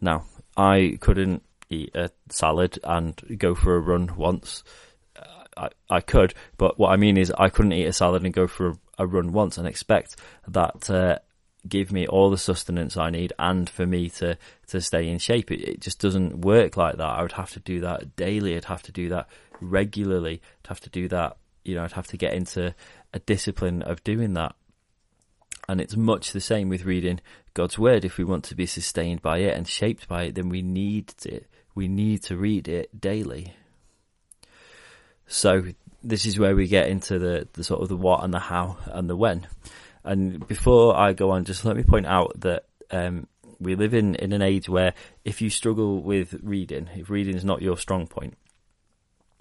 Now, 0.00 0.26
I 0.56 0.98
couldn't 1.00 1.42
eat 1.70 1.94
a 1.94 2.10
salad 2.28 2.78
and 2.84 3.18
go 3.38 3.54
for 3.54 3.74
a 3.74 3.80
run 3.80 4.16
once. 4.16 4.62
I, 5.56 5.68
I 5.90 6.00
could, 6.00 6.34
but 6.56 6.78
what 6.78 6.90
I 6.90 6.96
mean 6.96 7.16
is 7.16 7.32
I 7.36 7.48
couldn't 7.48 7.72
eat 7.72 7.86
a 7.86 7.92
salad 7.92 8.24
and 8.24 8.32
go 8.32 8.46
for 8.46 8.68
a, 8.68 8.78
a 8.98 9.06
run 9.06 9.32
once 9.32 9.58
and 9.58 9.66
expect 9.66 10.16
that 10.48 10.88
uh, 10.88 11.18
give 11.68 11.92
me 11.92 12.06
all 12.06 12.30
the 12.30 12.38
sustenance 12.38 12.96
I 12.96 13.10
need 13.10 13.32
and 13.38 13.68
for 13.68 13.86
me 13.86 14.10
to, 14.10 14.36
to 14.68 14.80
stay 14.80 15.08
in 15.08 15.18
shape. 15.18 15.50
It, 15.50 15.62
it, 15.62 15.80
just 15.80 16.00
doesn't 16.00 16.40
work 16.40 16.76
like 16.76 16.96
that. 16.96 17.06
I 17.06 17.22
would 17.22 17.32
have 17.32 17.50
to 17.52 17.60
do 17.60 17.80
that 17.80 18.16
daily. 18.16 18.56
I'd 18.56 18.64
have 18.64 18.82
to 18.84 18.92
do 18.92 19.08
that 19.10 19.28
regularly. 19.60 20.40
I'd 20.64 20.68
have 20.68 20.80
to 20.80 20.90
do 20.90 21.08
that, 21.08 21.36
you 21.64 21.74
know, 21.74 21.84
I'd 21.84 21.92
have 21.92 22.08
to 22.08 22.16
get 22.16 22.34
into 22.34 22.74
a 23.12 23.18
discipline 23.20 23.82
of 23.82 24.02
doing 24.04 24.34
that. 24.34 24.54
And 25.68 25.80
it's 25.80 25.96
much 25.96 26.32
the 26.32 26.40
same 26.40 26.68
with 26.68 26.84
reading 26.84 27.20
God's 27.54 27.78
word. 27.78 28.04
If 28.04 28.18
we 28.18 28.24
want 28.24 28.44
to 28.44 28.56
be 28.56 28.66
sustained 28.66 29.22
by 29.22 29.38
it 29.38 29.56
and 29.56 29.68
shaped 29.68 30.08
by 30.08 30.24
it, 30.24 30.34
then 30.34 30.48
we 30.48 30.62
need 30.62 31.14
it. 31.24 31.46
We 31.74 31.86
need 31.86 32.22
to 32.24 32.36
read 32.36 32.68
it 32.68 33.00
daily. 33.00 33.54
So 35.32 35.64
this 36.04 36.26
is 36.26 36.38
where 36.38 36.54
we 36.54 36.68
get 36.68 36.88
into 36.88 37.18
the, 37.18 37.48
the 37.54 37.64
sort 37.64 37.80
of 37.80 37.88
the 37.88 37.96
what 37.96 38.22
and 38.22 38.34
the 38.34 38.38
how 38.38 38.76
and 38.86 39.08
the 39.08 39.16
when. 39.16 39.46
And 40.04 40.46
before 40.46 40.94
I 40.94 41.14
go 41.14 41.30
on, 41.30 41.44
just 41.44 41.64
let 41.64 41.74
me 41.74 41.84
point 41.84 42.06
out 42.06 42.38
that 42.40 42.66
um, 42.90 43.28
we 43.58 43.74
live 43.74 43.94
in, 43.94 44.14
in 44.16 44.32
an 44.32 44.42
age 44.42 44.68
where 44.68 44.92
if 45.24 45.40
you 45.40 45.48
struggle 45.48 46.02
with 46.02 46.38
reading, 46.42 46.88
if 46.96 47.08
reading 47.08 47.34
is 47.34 47.46
not 47.46 47.62
your 47.62 47.78
strong 47.78 48.06
point, 48.06 48.36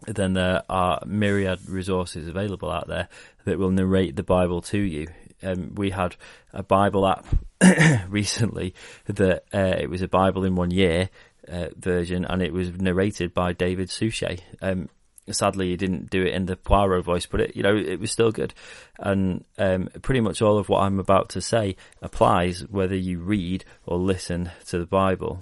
then 0.08 0.34
there 0.34 0.64
are 0.70 1.04
myriad 1.06 1.68
resources 1.68 2.28
available 2.28 2.72
out 2.72 2.88
there 2.88 3.10
that 3.44 3.60
will 3.60 3.70
narrate 3.70 4.16
the 4.16 4.24
Bible 4.24 4.62
to 4.62 4.80
you. 4.80 5.08
Um, 5.44 5.76
we 5.76 5.90
had 5.90 6.16
a 6.54 6.64
Bible 6.64 7.06
app 7.06 7.26
recently 8.08 8.76
that 9.08 9.44
uh, 9.54 9.76
it 9.78 9.90
was 9.90 10.02
a 10.02 10.08
Bible 10.08 10.46
in 10.46 10.56
one 10.56 10.72
year 10.72 11.10
uh, 11.50 11.68
version, 11.76 12.24
and 12.24 12.42
it 12.42 12.54
was 12.54 12.72
narrated 12.80 13.34
by 13.34 13.52
David 13.52 13.90
Suchet. 13.90 14.42
Um, 14.62 14.88
sadly 15.30 15.70
he 15.70 15.78
didn't 15.78 16.10
do 16.10 16.24
it 16.24 16.34
in 16.34 16.46
the 16.46 16.56
Poirot 16.56 17.06
voice, 17.06 17.26
but 17.26 17.42
it 17.42 17.56
you 17.56 17.64
know 17.64 17.76
it 17.76 18.00
was 18.00 18.12
still 18.12 18.32
good, 18.32 18.54
and 18.98 19.44
um, 19.58 19.90
pretty 20.02 20.22
much 20.22 20.42
all 20.42 20.58
of 20.58 20.70
what 20.70 20.84
I'm 20.84 21.00
about 21.00 21.30
to 21.30 21.42
say 21.42 21.76
applies 22.02 22.62
whether 22.68 22.96
you 22.96 23.20
read 23.20 23.66
or 23.86 23.98
listen 23.98 24.52
to 24.68 24.80
the 24.80 24.86
Bible. 24.86 25.42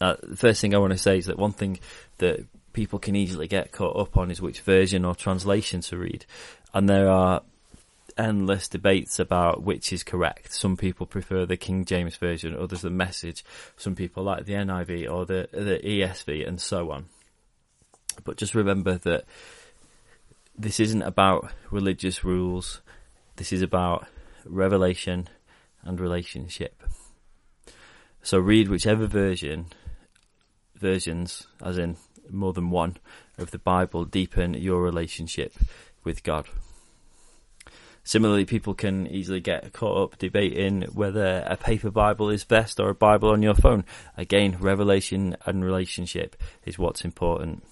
Uh, 0.00 0.16
the 0.22 0.36
first 0.36 0.60
thing 0.60 0.74
I 0.74 0.78
want 0.78 0.92
to 0.92 0.98
say 0.98 1.18
is 1.18 1.26
that 1.26 1.38
one 1.38 1.52
thing 1.52 1.78
that 2.18 2.46
people 2.72 2.98
can 2.98 3.16
easily 3.16 3.48
get 3.48 3.72
caught 3.72 3.96
up 3.96 4.16
on 4.16 4.30
is 4.30 4.42
which 4.42 4.60
version 4.60 5.04
or 5.04 5.14
translation 5.14 5.80
to 5.82 5.98
read, 5.98 6.26
and 6.74 6.88
there 6.88 7.08
are 7.08 7.42
endless 8.18 8.68
debates 8.68 9.18
about 9.18 9.62
which 9.62 9.92
is 9.92 10.02
correct. 10.02 10.54
Some 10.54 10.76
people 10.76 11.06
prefer 11.06 11.44
the 11.44 11.56
King 11.56 11.84
James 11.84 12.16
version, 12.16 12.56
others 12.56 12.80
the 12.80 12.90
Message. 12.90 13.44
Some 13.76 13.94
people 13.94 14.22
like 14.22 14.46
the 14.46 14.54
NIV 14.54 15.10
or 15.10 15.26
the 15.26 15.48
the 15.52 15.80
ESV, 15.82 16.46
and 16.46 16.60
so 16.60 16.90
on. 16.90 17.06
But 18.24 18.36
just 18.36 18.54
remember 18.54 18.98
that 18.98 19.24
this 20.58 20.80
isn't 20.80 21.02
about 21.02 21.50
religious 21.70 22.24
rules. 22.24 22.80
This 23.36 23.52
is 23.52 23.62
about 23.62 24.06
revelation 24.44 25.28
and 25.82 26.00
relationship. 26.00 26.82
So 28.22 28.38
read 28.38 28.68
whichever 28.68 29.06
version, 29.06 29.66
versions, 30.74 31.46
as 31.62 31.78
in 31.78 31.96
more 32.30 32.52
than 32.52 32.70
one, 32.70 32.96
of 33.38 33.50
the 33.50 33.58
Bible 33.58 34.04
deepen 34.04 34.54
your 34.54 34.82
relationship 34.82 35.54
with 36.02 36.22
God. 36.22 36.46
Similarly, 38.02 38.44
people 38.44 38.72
can 38.74 39.08
easily 39.08 39.40
get 39.40 39.72
caught 39.72 40.00
up 40.00 40.18
debating 40.18 40.82
whether 40.94 41.44
a 41.46 41.56
paper 41.56 41.90
Bible 41.90 42.30
is 42.30 42.44
best 42.44 42.78
or 42.78 42.88
a 42.88 42.94
Bible 42.94 43.30
on 43.30 43.42
your 43.42 43.54
phone. 43.54 43.84
Again, 44.16 44.58
revelation 44.60 45.36
and 45.44 45.64
relationship 45.64 46.36
is 46.64 46.78
what's 46.78 47.04
important. 47.04 47.64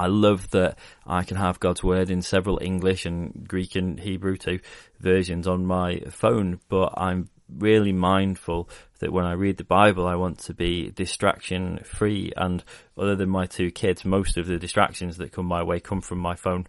I 0.00 0.06
love 0.06 0.48
that 0.52 0.78
I 1.06 1.24
can 1.24 1.36
have 1.36 1.60
God's 1.60 1.84
word 1.84 2.10
in 2.10 2.22
several 2.22 2.58
English 2.62 3.04
and 3.04 3.46
Greek 3.46 3.76
and 3.76 4.00
Hebrew 4.00 4.38
too 4.38 4.60
versions 4.98 5.46
on 5.46 5.66
my 5.66 6.00
phone, 6.08 6.58
but 6.70 6.94
I'm 6.96 7.28
really 7.58 7.92
mindful 7.92 8.70
that 9.00 9.12
when 9.12 9.26
I 9.26 9.32
read 9.32 9.58
the 9.58 9.64
Bible, 9.64 10.06
I 10.06 10.14
want 10.14 10.38
to 10.38 10.54
be 10.54 10.90
distraction 10.90 11.80
free. 11.84 12.32
And 12.34 12.64
other 12.96 13.14
than 13.14 13.28
my 13.28 13.44
two 13.44 13.70
kids, 13.70 14.06
most 14.06 14.38
of 14.38 14.46
the 14.46 14.58
distractions 14.58 15.18
that 15.18 15.32
come 15.32 15.44
my 15.44 15.62
way 15.62 15.80
come 15.80 16.00
from 16.00 16.18
my 16.18 16.34
phone. 16.34 16.66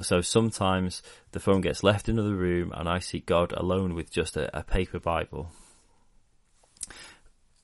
So 0.00 0.22
sometimes 0.22 1.02
the 1.32 1.40
phone 1.40 1.60
gets 1.60 1.82
left 1.82 2.08
in 2.08 2.18
another 2.18 2.34
room 2.34 2.72
and 2.74 2.88
I 2.88 3.00
see 3.00 3.20
God 3.20 3.52
alone 3.52 3.94
with 3.94 4.10
just 4.10 4.38
a, 4.38 4.56
a 4.56 4.62
paper 4.62 5.00
Bible. 5.00 5.50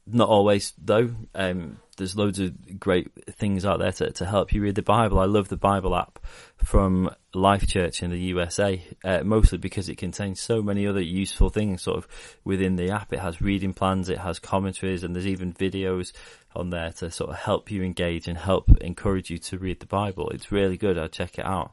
Not 0.07 0.29
always 0.29 0.73
though. 0.79 1.11
Um, 1.35 1.79
there's 1.97 2.17
loads 2.17 2.39
of 2.39 2.79
great 2.79 3.11
things 3.37 3.65
out 3.65 3.79
there 3.79 3.93
to, 3.93 4.11
to 4.13 4.27
help 4.27 4.53
you 4.53 4.63
read 4.63 4.75
the 4.75 4.83
Bible. 4.83 5.19
I 5.19 5.25
love 5.25 5.49
the 5.49 5.57
Bible 5.57 5.97
app 5.97 6.19
from 6.59 7.11
Life 7.35 7.67
Church 7.67 8.03
in 8.03 8.11
the 8.11 8.19
USA, 8.19 8.83
uh, 9.03 9.23
mostly 9.25 9.59
because 9.59 9.89
it 9.89 9.97
contains 9.97 10.41
so 10.41 10.63
many 10.63 10.87
other 10.87 11.01
useful 11.01 11.49
things 11.49 11.83
sort 11.83 11.99
of 11.99 12.09
within 12.45 12.77
the 12.77 12.91
app. 12.91 13.13
It 13.13 13.21
has 13.21 13.41
reading 13.41 13.73
plans, 13.73 14.09
it 14.09 14.19
has 14.19 14.39
commentaries, 14.39 15.05
and 15.05 15.15
there's 15.15 15.27
even 15.27 15.53
videos 15.55 16.13
on 16.55 16.71
there 16.71 16.93
to 16.93 17.11
sort 17.11 17.31
of 17.31 17.37
help 17.37 17.71
you 17.71 17.83
engage 17.83 18.29
and 18.29 18.39
help 18.39 18.71
encourage 18.81 19.31
you 19.31 19.39
to 19.39 19.59
read 19.59 19.81
the 19.81 19.87
Bible. 19.87 20.31
It's 20.31 20.53
really 20.53 20.77
good. 20.77 20.99
I'd 20.99 21.13
check 21.13 21.39
it 21.39 21.47
out. 21.47 21.73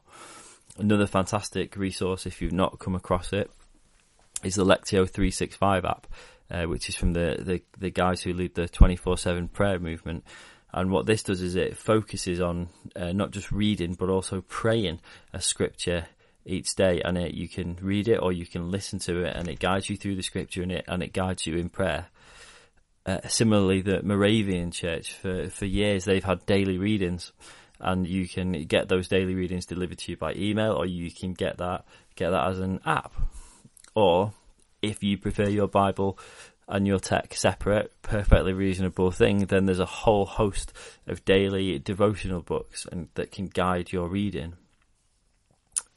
Another 0.78 1.06
fantastic 1.06 1.76
resource 1.76 2.26
if 2.26 2.42
you've 2.42 2.52
not 2.52 2.78
come 2.78 2.94
across 2.94 3.32
it 3.32 3.50
is 4.42 4.56
the 4.56 4.64
Lectio 4.64 5.08
365 5.08 5.84
app 5.84 6.06
uh, 6.50 6.64
which 6.64 6.88
is 6.88 6.94
from 6.94 7.12
the, 7.12 7.36
the, 7.40 7.62
the 7.78 7.90
guys 7.90 8.22
who 8.22 8.32
lead 8.32 8.54
the 8.54 8.68
24/7 8.68 9.52
prayer 9.52 9.78
movement. 9.78 10.24
And 10.72 10.90
what 10.90 11.06
this 11.06 11.22
does 11.22 11.40
is 11.40 11.54
it 11.54 11.76
focuses 11.76 12.40
on 12.40 12.68
uh, 12.96 13.12
not 13.12 13.30
just 13.30 13.52
reading 13.52 13.94
but 13.94 14.10
also 14.10 14.40
praying 14.40 15.00
a 15.32 15.40
scripture 15.40 16.06
each 16.44 16.74
day, 16.74 17.00
and 17.02 17.16
it, 17.16 17.34
you 17.34 17.48
can 17.48 17.78
read 17.80 18.08
it 18.08 18.18
or 18.20 18.32
you 18.32 18.46
can 18.46 18.70
listen 18.70 18.98
to 19.00 19.24
it, 19.24 19.34
and 19.36 19.48
it 19.48 19.58
guides 19.58 19.88
you 19.88 19.96
through 19.96 20.16
the 20.16 20.22
scripture 20.22 20.62
and 20.62 20.72
it 20.72 20.84
and 20.88 21.02
it 21.02 21.12
guides 21.12 21.46
you 21.46 21.56
in 21.56 21.68
prayer. 21.68 22.06
Uh, 23.06 23.20
similarly, 23.28 23.82
the 23.82 24.02
Moravian 24.02 24.70
Church 24.70 25.12
for 25.14 25.48
for 25.48 25.64
years 25.64 26.04
they've 26.04 26.24
had 26.24 26.44
daily 26.46 26.78
readings, 26.78 27.32
and 27.80 28.06
you 28.06 28.28
can 28.28 28.64
get 28.64 28.88
those 28.88 29.08
daily 29.08 29.34
readings 29.34 29.66
delivered 29.66 29.98
to 29.98 30.12
you 30.12 30.16
by 30.16 30.34
email, 30.34 30.72
or 30.72 30.86
you 30.86 31.10
can 31.10 31.32
get 31.32 31.58
that 31.58 31.84
get 32.16 32.30
that 32.30 32.48
as 32.48 32.60
an 32.60 32.80
app, 32.84 33.12
or 33.94 34.32
if 34.84 35.02
you 35.02 35.18
prefer 35.18 35.48
your 35.48 35.68
Bible 35.68 36.18
and 36.66 36.86
your 36.86 36.98
tech 36.98 37.34
separate, 37.34 37.92
perfectly 38.02 38.52
reasonable 38.52 39.10
thing, 39.10 39.46
then 39.46 39.66
there's 39.66 39.80
a 39.80 39.84
whole 39.84 40.24
host 40.24 40.72
of 41.06 41.24
daily 41.24 41.78
devotional 41.78 42.40
books 42.40 42.86
and 42.90 43.08
that 43.14 43.30
can 43.30 43.46
guide 43.46 43.92
your 43.92 44.08
reading. 44.08 44.54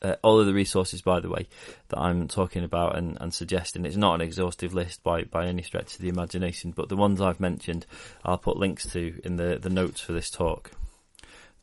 Uh, 0.01 0.15
all 0.21 0.39
of 0.39 0.45
the 0.45 0.53
resources, 0.53 1.01
by 1.01 1.19
the 1.19 1.29
way, 1.29 1.47
that 1.87 1.97
I'm 1.97 2.27
talking 2.27 2.63
about 2.63 2.97
and, 2.97 3.17
and 3.19 3.33
suggesting, 3.33 3.83
it's 3.85 3.95
not 3.95 4.15
an 4.15 4.21
exhaustive 4.21 4.73
list 4.73 5.01
by, 5.03 5.23
by 5.23 5.47
any 5.47 5.63
stretch 5.63 5.95
of 5.95 6.01
the 6.01 6.09
imagination, 6.09 6.71
but 6.75 6.89
the 6.89 6.95
ones 6.95 7.19
I've 7.19 7.39
mentioned, 7.39 7.85
I'll 8.23 8.37
put 8.37 8.57
links 8.57 8.85
to 8.91 9.19
in 9.23 9.37
the, 9.37 9.57
the 9.59 9.71
notes 9.71 10.01
for 10.01 10.13
this 10.13 10.29
talk. 10.29 10.71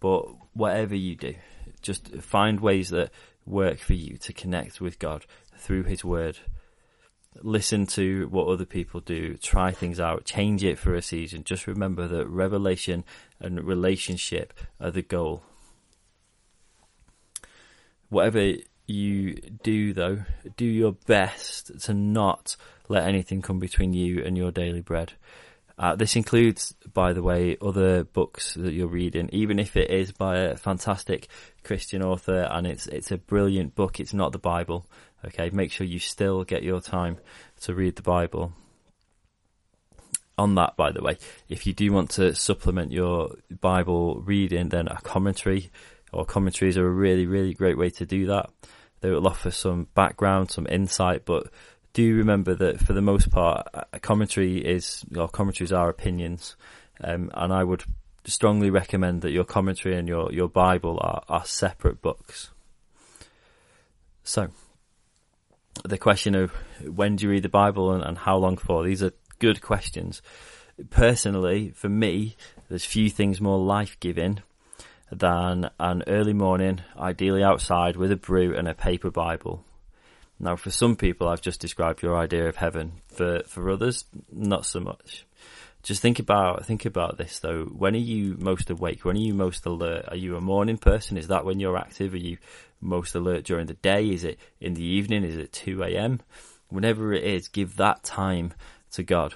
But 0.00 0.22
whatever 0.52 0.96
you 0.96 1.14
do, 1.14 1.34
Just 1.80 2.08
find 2.16 2.58
ways 2.60 2.88
that 2.90 3.10
work 3.46 3.78
for 3.78 3.94
you 3.94 4.16
to 4.16 4.32
connect 4.32 4.80
with 4.80 4.98
God 4.98 5.26
through 5.56 5.84
His 5.84 6.04
Word. 6.04 6.38
Listen 7.42 7.86
to 7.86 8.28
what 8.28 8.46
other 8.46 8.64
people 8.64 9.00
do, 9.00 9.36
try 9.36 9.72
things 9.72 9.98
out, 9.98 10.24
change 10.24 10.62
it 10.62 10.78
for 10.78 10.94
a 10.94 11.02
season. 11.02 11.44
Just 11.44 11.66
remember 11.66 12.06
that 12.06 12.26
revelation 12.28 13.04
and 13.40 13.64
relationship 13.64 14.52
are 14.80 14.90
the 14.90 15.02
goal. 15.02 15.42
Whatever 18.08 18.54
you 18.86 19.34
do, 19.62 19.92
though, 19.92 20.24
do 20.56 20.64
your 20.64 20.92
best 21.06 21.80
to 21.82 21.94
not 21.94 22.56
let 22.88 23.08
anything 23.08 23.42
come 23.42 23.58
between 23.58 23.92
you 23.92 24.22
and 24.24 24.36
your 24.36 24.50
daily 24.50 24.80
bread. 24.80 25.14
Uh, 25.76 25.96
this 25.96 26.14
includes, 26.14 26.72
by 26.92 27.12
the 27.12 27.22
way, 27.22 27.56
other 27.60 28.04
books 28.04 28.54
that 28.54 28.72
you're 28.72 28.86
reading, 28.86 29.28
even 29.32 29.58
if 29.58 29.76
it 29.76 29.90
is 29.90 30.12
by 30.12 30.38
a 30.38 30.56
fantastic 30.56 31.28
Christian 31.64 32.02
author 32.02 32.48
and 32.50 32.66
it's 32.66 32.86
it's 32.86 33.10
a 33.10 33.18
brilliant 33.18 33.74
book. 33.74 33.98
It's 33.98 34.14
not 34.14 34.30
the 34.30 34.38
Bible. 34.38 34.86
Okay, 35.26 35.50
make 35.50 35.72
sure 35.72 35.86
you 35.86 35.98
still 35.98 36.44
get 36.44 36.62
your 36.62 36.80
time 36.80 37.18
to 37.62 37.74
read 37.74 37.96
the 37.96 38.02
Bible. 38.02 38.52
On 40.36 40.56
that, 40.56 40.76
by 40.76 40.90
the 40.90 41.02
way, 41.02 41.16
if 41.48 41.66
you 41.66 41.72
do 41.72 41.92
want 41.92 42.10
to 42.10 42.34
supplement 42.34 42.90
your 42.90 43.36
Bible 43.60 44.20
reading, 44.20 44.68
then 44.68 44.88
a 44.88 45.00
commentary 45.00 45.70
or 46.12 46.24
commentaries 46.24 46.76
are 46.76 46.86
a 46.86 46.90
really, 46.90 47.26
really 47.26 47.54
great 47.54 47.78
way 47.78 47.90
to 47.90 48.06
do 48.06 48.26
that. 48.26 48.50
They 49.00 49.10
will 49.10 49.26
offer 49.26 49.50
some 49.50 49.88
background, 49.94 50.50
some 50.50 50.66
insight, 50.66 51.24
but 51.24 51.50
do 51.92 52.16
remember 52.16 52.54
that 52.54 52.80
for 52.80 52.92
the 52.92 53.02
most 53.02 53.30
part, 53.30 53.68
a 53.92 54.00
commentary 54.00 54.58
is, 54.58 55.04
or 55.16 55.28
commentaries 55.28 55.72
are 55.72 55.88
opinions. 55.88 56.56
Um, 57.00 57.30
and 57.34 57.52
I 57.52 57.64
would 57.64 57.84
strongly 58.24 58.70
recommend 58.70 59.22
that 59.22 59.30
your 59.30 59.44
commentary 59.44 59.96
and 59.96 60.08
your, 60.08 60.32
your 60.32 60.48
Bible 60.48 60.98
are, 61.00 61.22
are 61.28 61.44
separate 61.44 62.02
books. 62.02 62.50
So, 64.24 64.48
the 65.82 65.98
question 65.98 66.34
of 66.34 66.52
when 66.84 67.16
do 67.16 67.24
you 67.24 67.30
read 67.30 67.42
the 67.42 67.48
Bible 67.48 67.92
and, 67.92 68.02
and 68.02 68.18
how 68.18 68.36
long 68.36 68.56
for, 68.56 68.84
these 68.84 69.02
are 69.02 69.12
good 69.38 69.60
questions. 69.60 70.22
Personally, 70.90 71.70
for 71.70 71.88
me, 71.88 72.36
there's 72.68 72.84
few 72.84 73.08
things 73.10 73.40
more 73.40 73.58
life 73.58 73.98
giving 74.00 74.42
than 75.10 75.70
an 75.78 76.02
early 76.06 76.32
morning, 76.32 76.80
ideally 76.96 77.42
outside 77.42 77.96
with 77.96 78.10
a 78.10 78.16
brew 78.16 78.56
and 78.56 78.66
a 78.68 78.74
paper 78.74 79.10
Bible. 79.10 79.64
Now, 80.40 80.56
for 80.56 80.70
some 80.70 80.96
people, 80.96 81.28
I've 81.28 81.40
just 81.40 81.60
described 81.60 82.02
your 82.02 82.16
idea 82.16 82.48
of 82.48 82.56
heaven. 82.56 83.00
For 83.06 83.42
for 83.46 83.70
others, 83.70 84.04
not 84.32 84.66
so 84.66 84.80
much. 84.80 85.24
Just 85.84 86.00
think 86.00 86.18
about 86.18 86.64
think 86.64 86.86
about 86.86 87.18
this 87.18 87.38
though. 87.40 87.66
When 87.66 87.94
are 87.94 87.98
you 87.98 88.36
most 88.38 88.70
awake? 88.70 89.04
When 89.04 89.16
are 89.16 89.20
you 89.20 89.34
most 89.34 89.66
alert? 89.66 90.06
Are 90.08 90.16
you 90.16 90.34
a 90.34 90.40
morning 90.40 90.78
person? 90.78 91.18
Is 91.18 91.28
that 91.28 91.44
when 91.44 91.60
you're 91.60 91.76
active? 91.76 92.14
Are 92.14 92.18
you 92.18 92.38
most 92.80 93.14
alert 93.14 93.44
during 93.44 93.66
the 93.66 93.74
day? 93.74 94.08
Is 94.08 94.24
it 94.24 94.38
in 94.62 94.72
the 94.72 94.82
evening? 94.82 95.24
Is 95.24 95.36
it 95.36 95.52
two 95.52 95.82
a.m.? 95.82 96.22
Whenever 96.70 97.12
it 97.12 97.22
is, 97.22 97.48
give 97.48 97.76
that 97.76 98.02
time 98.02 98.54
to 98.92 99.02
God. 99.02 99.34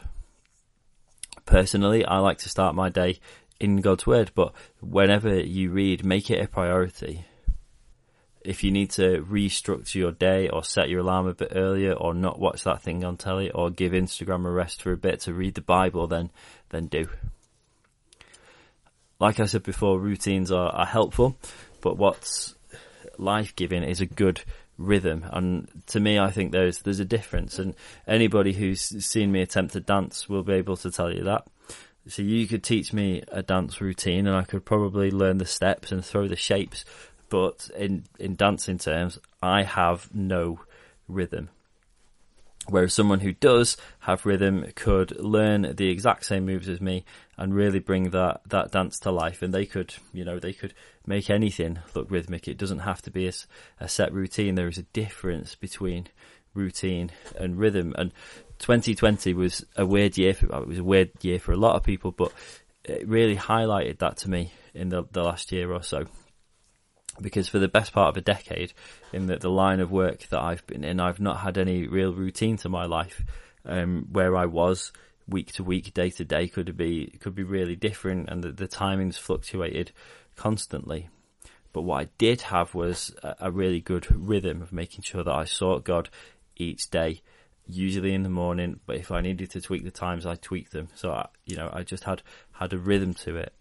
Personally, 1.44 2.02
I 2.06 2.18
like 2.18 2.38
to 2.38 2.48
start 2.48 2.74
my 2.74 2.88
day 2.88 3.20
in 3.60 3.82
God's 3.82 4.06
word, 4.06 4.30
but 4.34 4.54
whenever 4.80 5.38
you 5.38 5.70
read, 5.70 6.02
make 6.02 6.30
it 6.30 6.42
a 6.42 6.48
priority 6.48 7.26
if 8.42 8.64
you 8.64 8.70
need 8.70 8.90
to 8.90 9.24
restructure 9.24 9.96
your 9.96 10.12
day 10.12 10.48
or 10.48 10.62
set 10.62 10.88
your 10.88 11.00
alarm 11.00 11.26
a 11.26 11.34
bit 11.34 11.52
earlier 11.54 11.92
or 11.92 12.14
not 12.14 12.38
watch 12.38 12.64
that 12.64 12.82
thing 12.82 13.04
on 13.04 13.16
telly 13.16 13.50
or 13.50 13.70
give 13.70 13.92
Instagram 13.92 14.46
a 14.46 14.50
rest 14.50 14.82
for 14.82 14.92
a 14.92 14.96
bit 14.96 15.20
to 15.20 15.34
read 15.34 15.54
the 15.54 15.60
Bible, 15.60 16.06
then 16.06 16.30
then 16.70 16.86
do. 16.86 17.08
Like 19.20 19.40
I 19.40 19.46
said 19.46 19.64
before, 19.64 19.98
routines 19.98 20.52
are, 20.52 20.70
are 20.70 20.86
helpful, 20.86 21.36
but 21.80 21.96
what's 21.96 22.54
life 23.18 23.56
giving 23.56 23.82
is 23.82 24.00
a 24.00 24.06
good 24.06 24.42
rhythm. 24.78 25.26
And 25.30 25.68
to 25.88 26.00
me, 26.00 26.18
I 26.18 26.30
think 26.30 26.52
there's 26.52 26.80
there's 26.82 27.00
a 27.00 27.04
difference. 27.04 27.58
And 27.58 27.74
anybody 28.06 28.52
who's 28.52 28.80
seen 29.04 29.32
me 29.32 29.42
attempt 29.42 29.72
to 29.72 29.80
dance 29.80 30.28
will 30.28 30.44
be 30.44 30.54
able 30.54 30.76
to 30.78 30.90
tell 30.90 31.12
you 31.12 31.24
that. 31.24 31.46
So 32.06 32.22
you 32.22 32.46
could 32.46 32.64
teach 32.64 32.94
me 32.94 33.22
a 33.28 33.42
dance 33.42 33.82
routine, 33.82 34.26
and 34.26 34.34
I 34.34 34.42
could 34.42 34.64
probably 34.64 35.10
learn 35.10 35.36
the 35.36 35.44
steps 35.44 35.92
and 35.92 36.02
throw 36.02 36.26
the 36.26 36.36
shapes 36.36 36.84
but 37.28 37.70
in 37.76 38.04
in 38.18 38.36
dancing 38.36 38.78
terms, 38.78 39.18
I 39.42 39.62
have 39.62 40.14
no 40.14 40.60
rhythm. 41.08 41.50
Whereas 42.68 42.92
someone 42.92 43.20
who 43.20 43.32
does 43.32 43.78
have 44.00 44.26
rhythm 44.26 44.66
could 44.74 45.18
learn 45.18 45.74
the 45.76 45.88
exact 45.88 46.26
same 46.26 46.44
moves 46.44 46.68
as 46.68 46.82
me 46.82 47.04
and 47.38 47.54
really 47.54 47.78
bring 47.78 48.10
that, 48.10 48.42
that 48.46 48.72
dance 48.72 48.98
to 49.00 49.10
life. 49.10 49.40
And 49.40 49.54
they 49.54 49.64
could, 49.64 49.94
you 50.12 50.22
know, 50.22 50.38
they 50.38 50.52
could 50.52 50.74
make 51.06 51.30
anything 51.30 51.78
look 51.94 52.10
rhythmic. 52.10 52.46
It 52.46 52.58
doesn't 52.58 52.80
have 52.80 53.00
to 53.02 53.10
be 53.10 53.26
a, 53.26 53.32
a 53.80 53.88
set 53.88 54.12
routine. 54.12 54.54
There 54.54 54.68
is 54.68 54.76
a 54.76 54.82
difference 54.82 55.54
between 55.54 56.08
routine 56.52 57.10
and 57.38 57.58
rhythm. 57.58 57.94
And 57.96 58.12
2020 58.58 59.32
was 59.32 59.64
a 59.76 59.86
weird 59.86 60.18
year 60.18 60.34
for, 60.34 60.46
it 60.46 60.68
was 60.68 60.78
a 60.78 60.84
weird 60.84 61.12
year 61.22 61.38
for 61.38 61.52
a 61.52 61.56
lot 61.56 61.76
of 61.76 61.84
people, 61.84 62.10
but 62.10 62.32
it 62.84 63.08
really 63.08 63.36
highlighted 63.36 63.98
that 64.00 64.18
to 64.18 64.30
me 64.30 64.52
in 64.74 64.90
the, 64.90 65.04
the 65.12 65.22
last 65.22 65.52
year 65.52 65.72
or 65.72 65.82
so 65.82 66.06
because 67.20 67.48
for 67.48 67.58
the 67.58 67.68
best 67.68 67.92
part 67.92 68.08
of 68.08 68.16
a 68.16 68.20
decade 68.20 68.72
in 69.12 69.26
the, 69.26 69.36
the 69.36 69.50
line 69.50 69.80
of 69.80 69.90
work 69.90 70.28
that 70.28 70.40
I've 70.40 70.66
been 70.66 70.84
in, 70.84 71.00
I've 71.00 71.20
not 71.20 71.38
had 71.38 71.58
any 71.58 71.86
real 71.86 72.12
routine 72.12 72.56
to 72.58 72.68
my 72.68 72.86
life. 72.86 73.22
Um, 73.64 74.06
where 74.12 74.36
I 74.36 74.46
was 74.46 74.92
week 75.26 75.52
to 75.54 75.64
week, 75.64 75.92
day 75.92 76.10
to 76.10 76.24
day 76.24 76.48
could 76.48 76.76
be 76.76 77.18
could 77.20 77.34
be 77.34 77.42
really 77.42 77.76
different, 77.76 78.28
and 78.28 78.42
the, 78.42 78.52
the 78.52 78.68
timings 78.68 79.18
fluctuated 79.18 79.92
constantly. 80.36 81.08
But 81.72 81.82
what 81.82 82.00
I 82.00 82.08
did 82.16 82.42
have 82.42 82.74
was 82.74 83.14
a, 83.22 83.36
a 83.40 83.50
really 83.50 83.80
good 83.80 84.06
rhythm 84.10 84.62
of 84.62 84.72
making 84.72 85.02
sure 85.02 85.22
that 85.22 85.34
I 85.34 85.44
sought 85.44 85.84
God 85.84 86.08
each 86.56 86.90
day, 86.90 87.20
usually 87.66 88.14
in 88.14 88.22
the 88.22 88.30
morning. 88.30 88.80
But 88.86 88.96
if 88.96 89.10
I 89.10 89.20
needed 89.20 89.50
to 89.50 89.60
tweak 89.60 89.84
the 89.84 89.90
times, 89.90 90.24
I 90.24 90.36
tweaked 90.36 90.72
them. 90.72 90.88
So 90.94 91.10
I, 91.10 91.28
you 91.44 91.56
know, 91.56 91.68
I 91.72 91.82
just 91.82 92.04
had 92.04 92.22
had 92.52 92.72
a 92.72 92.78
rhythm 92.78 93.12
to 93.14 93.36
it 93.36 93.52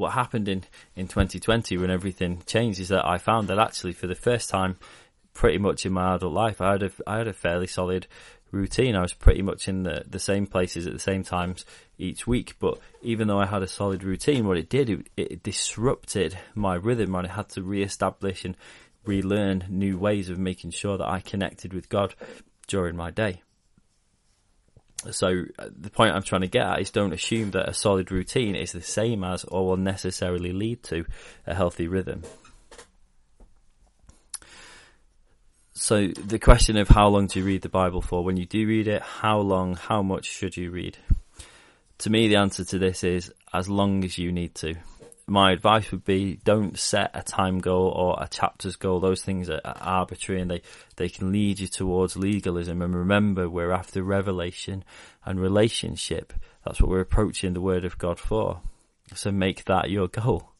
what 0.00 0.12
happened 0.12 0.48
in, 0.48 0.64
in 0.96 1.06
2020 1.06 1.76
when 1.76 1.90
everything 1.90 2.42
changed 2.46 2.80
is 2.80 2.88
that 2.88 3.06
I 3.06 3.18
found 3.18 3.48
that 3.48 3.58
actually 3.58 3.92
for 3.92 4.06
the 4.06 4.14
first 4.14 4.50
time, 4.50 4.76
pretty 5.34 5.58
much 5.58 5.86
in 5.86 5.92
my 5.92 6.14
adult 6.14 6.32
life, 6.32 6.60
I 6.60 6.72
had 6.72 6.82
a, 6.82 6.90
I 7.06 7.18
had 7.18 7.28
a 7.28 7.32
fairly 7.32 7.66
solid 7.66 8.06
routine. 8.50 8.96
I 8.96 9.02
was 9.02 9.12
pretty 9.12 9.42
much 9.42 9.68
in 9.68 9.84
the, 9.84 10.04
the 10.08 10.18
same 10.18 10.46
places 10.46 10.86
at 10.86 10.92
the 10.92 10.98
same 10.98 11.22
times 11.22 11.64
each 11.98 12.26
week. 12.26 12.56
But 12.58 12.78
even 13.02 13.28
though 13.28 13.38
I 13.38 13.46
had 13.46 13.62
a 13.62 13.68
solid 13.68 14.02
routine, 14.02 14.46
what 14.46 14.56
it 14.56 14.68
did, 14.68 14.90
it, 14.90 15.08
it 15.16 15.42
disrupted 15.42 16.36
my 16.54 16.74
rhythm 16.74 17.14
and 17.14 17.26
I 17.26 17.32
had 17.32 17.50
to 17.50 17.62
re-establish 17.62 18.44
and 18.44 18.56
relearn 19.04 19.64
new 19.68 19.98
ways 19.98 20.30
of 20.30 20.38
making 20.38 20.72
sure 20.72 20.96
that 20.98 21.08
I 21.08 21.20
connected 21.20 21.72
with 21.72 21.88
God 21.88 22.14
during 22.66 22.96
my 22.96 23.10
day. 23.10 23.42
So 25.10 25.44
uh, 25.58 25.68
the 25.74 25.90
point 25.90 26.14
I'm 26.14 26.22
trying 26.22 26.42
to 26.42 26.46
get 26.46 26.66
at 26.66 26.80
is 26.80 26.90
don't 26.90 27.14
assume 27.14 27.52
that 27.52 27.68
a 27.68 27.74
solid 27.74 28.12
routine 28.12 28.54
is 28.54 28.72
the 28.72 28.82
same 28.82 29.24
as 29.24 29.44
or 29.44 29.66
will 29.66 29.76
necessarily 29.76 30.52
lead 30.52 30.82
to 30.84 31.06
a 31.46 31.54
healthy 31.54 31.88
rhythm. 31.88 32.22
So 35.72 36.08
the 36.08 36.38
question 36.38 36.76
of 36.76 36.88
how 36.88 37.08
long 37.08 37.26
do 37.26 37.38
you 37.38 37.46
read 37.46 37.62
the 37.62 37.70
Bible 37.70 38.02
for? 38.02 38.22
When 38.22 38.36
you 38.36 38.44
do 38.44 38.66
read 38.66 38.86
it, 38.86 39.00
how 39.00 39.38
long, 39.38 39.76
how 39.76 40.02
much 40.02 40.26
should 40.26 40.54
you 40.56 40.70
read? 40.70 40.98
To 41.98 42.10
me, 42.10 42.28
the 42.28 42.36
answer 42.36 42.64
to 42.64 42.78
this 42.78 43.02
is 43.02 43.32
as 43.54 43.68
long 43.68 44.04
as 44.04 44.18
you 44.18 44.30
need 44.30 44.54
to 44.56 44.74
my 45.26 45.52
advice 45.52 45.90
would 45.90 46.04
be 46.04 46.40
don't 46.44 46.78
set 46.78 47.10
a 47.14 47.22
time 47.22 47.60
goal 47.60 47.88
or 47.88 48.16
a 48.20 48.28
chapter's 48.28 48.76
goal. 48.76 49.00
Those 49.00 49.22
things 49.22 49.48
are, 49.48 49.60
arbitrary 49.64 50.40
and 50.40 50.50
they, 50.50 50.62
they 50.96 51.08
can 51.08 51.32
lead 51.32 51.60
you 51.60 51.68
towards 51.68 52.16
legalism. 52.16 52.82
And 52.82 52.94
remember, 52.94 53.48
we're 53.48 53.72
after 53.72 54.02
revelation 54.02 54.84
and 55.24 55.40
relationship. 55.40 56.32
That's 56.64 56.80
what 56.80 56.90
we're 56.90 57.00
approaching 57.00 57.54
the 57.54 57.60
Word 57.60 57.84
of 57.84 57.98
God 57.98 58.18
for. 58.18 58.60
So 59.14 59.30
make 59.30 59.64
that 59.64 59.90
your 59.90 60.08
goal. 60.08 60.50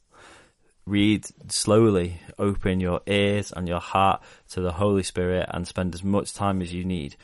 Read 0.87 1.27
slowly, 1.53 2.20
open 2.38 2.81
your 2.81 3.01
ears 3.07 3.53
and 3.53 3.68
your 3.68 3.81
heart 3.81 4.23
to 4.51 4.61
the 4.61 4.73
Holy 4.73 5.03
Spirit 5.03 5.49
and 5.51 5.68
spend 5.68 5.94
as 5.94 6.03
much 6.03 6.35
time 6.35 6.62
as 6.62 6.73
you 6.73 6.85
need 6.85 7.16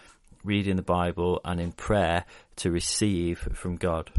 reading 0.45 0.77
the 0.77 0.83
Bible 0.83 1.41
and 1.45 1.61
in 1.61 1.73
prayer 1.73 2.25
to 2.57 2.71
receive 2.71 3.39
from 3.39 3.77
God. 3.77 4.11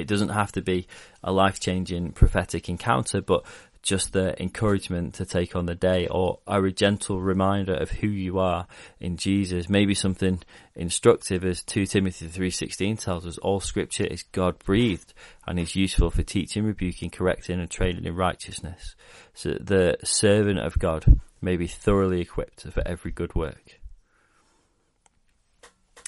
It 0.00 0.08
doesn't 0.08 0.30
have 0.30 0.52
to 0.52 0.62
be 0.62 0.86
a 1.22 1.32
life 1.32 1.60
changing 1.60 2.12
prophetic 2.12 2.68
encounter, 2.68 3.20
but 3.20 3.44
just 3.82 4.12
the 4.12 4.40
encouragement 4.42 5.14
to 5.14 5.24
take 5.24 5.56
on 5.56 5.66
the 5.66 5.74
day 5.74 6.06
or 6.08 6.38
a 6.46 6.70
gentle 6.70 7.20
reminder 7.20 7.74
of 7.74 7.90
who 7.90 8.08
you 8.08 8.38
are 8.38 8.66
in 9.00 9.16
Jesus. 9.16 9.68
Maybe 9.68 9.94
something 9.94 10.40
instructive 10.74 11.44
as 11.44 11.62
2 11.62 11.86
Timothy 11.86 12.26
3.16 12.26 12.98
tells 13.00 13.26
us 13.26 13.38
all 13.38 13.60
scripture 13.60 14.04
is 14.04 14.24
God 14.24 14.58
breathed 14.58 15.14
and 15.46 15.58
is 15.58 15.76
useful 15.76 16.10
for 16.10 16.22
teaching, 16.22 16.64
rebuking, 16.64 17.10
correcting 17.10 17.60
and 17.60 17.70
training 17.70 18.04
in 18.04 18.14
righteousness. 18.14 18.94
So 19.32 19.56
the 19.60 19.96
servant 20.04 20.58
of 20.58 20.78
God 20.78 21.06
may 21.40 21.56
be 21.56 21.66
thoroughly 21.66 22.20
equipped 22.20 22.62
for 22.70 22.86
every 22.86 23.10
good 23.10 23.34
work. 23.34 23.80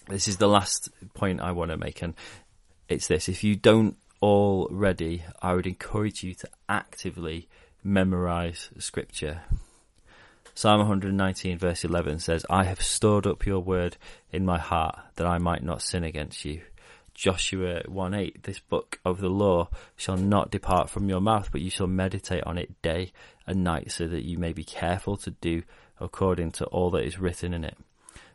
This 0.09 0.27
is 0.27 0.39
the 0.39 0.49
last 0.49 0.89
point 1.15 1.41
I 1.41 1.53
want 1.53 1.71
to 1.71 1.77
make 1.77 2.03
and 2.03 2.15
it's 2.91 3.07
this. 3.07 3.29
If 3.29 3.45
you 3.45 3.55
don't 3.57 3.97
already, 4.21 5.23
I 5.41 5.55
would 5.55 5.67
encourage 5.67 6.23
you 6.23 6.35
to 6.35 6.49
actively 6.69 7.49
memorize 7.83 8.69
scripture. 8.79 9.43
Psalm 10.55 10.81
119 10.81 11.57
verse 11.57 11.85
11 11.85 12.19
says, 12.19 12.45
I 12.51 12.65
have 12.65 12.83
stored 12.83 13.27
up 13.27 13.47
your 13.47 13.61
word 13.61 13.97
in 14.33 14.45
my 14.45 14.59
heart 14.59 14.99
that 15.15 15.27
I 15.27 15.39
might 15.39 15.63
not 15.63 15.83
sin 15.83 16.05
against 16.05 16.45
you. 16.45 16.63
Joshua 17.15 17.83
1 17.87 18.15
8, 18.15 18.43
this 18.43 18.59
book 18.59 18.99
of 19.05 19.21
the 19.21 19.29
law 19.29 19.69
shall 19.97 20.17
not 20.17 20.51
depart 20.51 20.91
from 20.91 21.09
your 21.09 21.21
mouth, 21.21 21.51
but 21.53 21.61
you 21.61 21.71
shall 21.71 21.87
meditate 21.87 22.43
on 22.45 22.59
it 22.59 22.83
day 22.83 23.13
and 23.47 23.63
night 23.63 23.93
so 23.93 24.09
that 24.09 24.25
you 24.25 24.37
may 24.39 24.53
be 24.53 24.65
careful 24.65 25.17
to 25.19 25.31
do 25.31 25.63
according 26.01 26.51
to 26.53 26.65
all 26.67 26.91
that 26.91 27.05
is 27.05 27.21
written 27.21 27.55
in 27.55 27.63
it. 27.63 27.77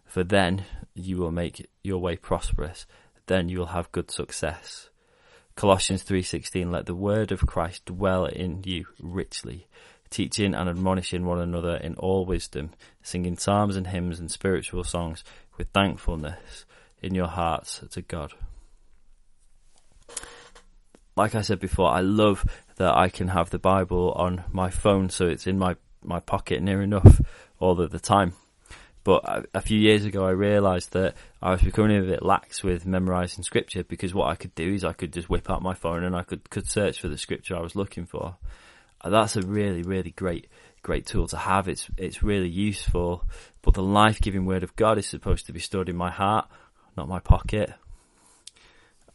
For 0.05 0.23
then 0.23 0.65
you 0.93 1.17
will 1.17 1.31
make 1.31 1.67
your 1.83 1.97
way 1.97 2.15
prosperous, 2.15 2.85
then 3.27 3.49
you 3.49 3.59
will 3.59 3.67
have 3.67 3.91
good 3.91 4.11
success. 4.11 4.89
Colossians 5.55 6.03
3:16 6.03 6.69
let 6.71 6.85
the 6.85 6.95
word 6.95 7.31
of 7.31 7.47
Christ 7.47 7.85
dwell 7.85 8.25
in 8.25 8.63
you 8.65 8.87
richly 8.99 9.67
teaching 10.09 10.53
and 10.53 10.69
admonishing 10.69 11.25
one 11.25 11.39
another 11.39 11.75
in 11.77 11.95
all 11.95 12.25
wisdom 12.25 12.71
singing 13.01 13.37
psalms 13.37 13.75
and 13.75 13.87
hymns 13.87 14.19
and 14.19 14.29
spiritual 14.29 14.83
songs 14.83 15.23
with 15.57 15.67
thankfulness 15.69 16.65
in 17.01 17.15
your 17.15 17.27
hearts 17.27 17.81
to 17.91 18.01
God 18.01 18.33
like 21.15 21.35
I 21.35 21.41
said 21.41 21.59
before 21.59 21.89
I 21.89 22.01
love 22.01 22.45
that 22.75 22.95
I 22.95 23.09
can 23.09 23.29
have 23.29 23.49
the 23.49 23.59
Bible 23.59 24.11
on 24.11 24.43
my 24.51 24.69
phone 24.69 25.09
so 25.09 25.27
it's 25.27 25.47
in 25.47 25.57
my 25.57 25.75
my 26.03 26.19
pocket 26.19 26.61
near 26.61 26.81
enough 26.81 27.19
all 27.59 27.79
of 27.81 27.91
the 27.91 27.99
time 27.99 28.33
but 29.05 29.23
a, 29.29 29.45
a 29.53 29.61
few 29.61 29.77
years 29.77 30.03
ago, 30.03 30.25
I 30.25 30.31
realised 30.31 30.93
that 30.93 31.13
I 31.39 31.51
was 31.51 31.61
becoming 31.61 31.97
a 31.97 32.01
bit 32.01 32.23
lax 32.23 32.63
with 32.63 32.87
memorising 32.87 33.43
scripture 33.43 33.83
because 33.83 34.15
what 34.15 34.29
I 34.29 34.35
could 34.35 34.55
do 34.55 34.73
is 34.73 34.83
I 34.83 34.93
could 34.93 35.13
just 35.13 35.29
whip 35.29 35.49
out 35.49 35.61
my 35.61 35.75
phone 35.75 36.03
and 36.03 36.15
I 36.15 36.23
could, 36.23 36.49
could 36.49 36.67
search 36.67 36.99
for 36.99 37.07
the 37.07 37.17
scripture 37.17 37.55
I 37.55 37.61
was 37.61 37.75
looking 37.75 38.07
for. 38.07 38.35
That's 39.07 39.35
a 39.35 39.41
really, 39.41 39.83
really 39.83 40.09
great, 40.09 40.47
great 40.81 41.05
tool 41.05 41.27
to 41.27 41.37
have. 41.37 41.67
It's, 41.67 41.87
it's 41.97 42.23
really 42.23 42.49
useful. 42.49 43.23
But 43.61 43.75
the 43.75 43.83
life 43.83 44.19
giving 44.19 44.47
word 44.47 44.63
of 44.63 44.75
God 44.75 44.97
is 44.97 45.05
supposed 45.05 45.45
to 45.45 45.53
be 45.53 45.59
stored 45.59 45.87
in 45.87 45.95
my 45.95 46.09
heart, 46.09 46.49
not 46.97 47.07
my 47.07 47.19
pocket. 47.19 47.71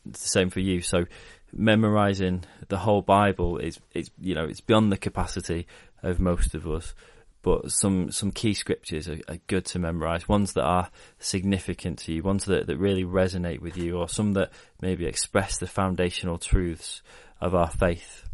It's 0.09 0.22
the 0.22 0.29
same 0.29 0.50
for 0.50 0.61
you. 0.61 0.83
So 0.83 1.07
memorizing 1.53 2.44
the 2.68 2.79
whole 2.79 3.03
Bible 3.03 3.59
is, 3.59 3.81
it's, 3.92 4.12
you 4.20 4.37
know, 4.37 4.44
it's 4.44 4.61
beyond 4.61 4.92
the 4.92 4.96
capacity 4.96 5.66
of 6.00 6.20
most 6.20 6.55
of 6.55 6.64
us 6.68 6.94
but 7.42 7.70
some 7.70 8.11
some 8.11 8.31
key 8.31 8.55
scriptures 8.55 9.09
are, 9.09 9.18
are, 9.29 9.38
good 9.46 9.64
to 9.66 9.79
memorize. 9.79 10.29
Ones 10.29 10.53
that 10.55 10.64
are 10.64 10.90
significant 11.18 11.98
to 12.00 12.12
you, 12.12 12.22
ones 12.22 12.44
that, 12.44 12.66
that 12.66 12.76
really 12.76 13.05
resonate 13.05 13.61
with 13.61 13.76
you, 13.76 13.98
or 13.98 14.09
some 14.09 14.35
that 14.35 14.50
maybe 14.81 15.07
express 15.07 15.59
the 15.59 15.66
foundational 15.66 16.38
truths 16.38 17.03
of 17.40 17.55
our 17.55 17.70
faith, 17.70 18.29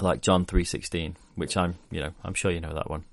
like 0.00 0.20
John 0.20 0.44
three 0.44 0.64
sixteen, 0.64 1.16
which 1.36 1.56
I'm 1.56 1.76
you 1.90 2.00
know 2.00 2.12
I'm 2.24 2.34
sure 2.34 2.50
you 2.50 2.60
know 2.60 2.74
that 2.74 2.90
one. 2.90 3.04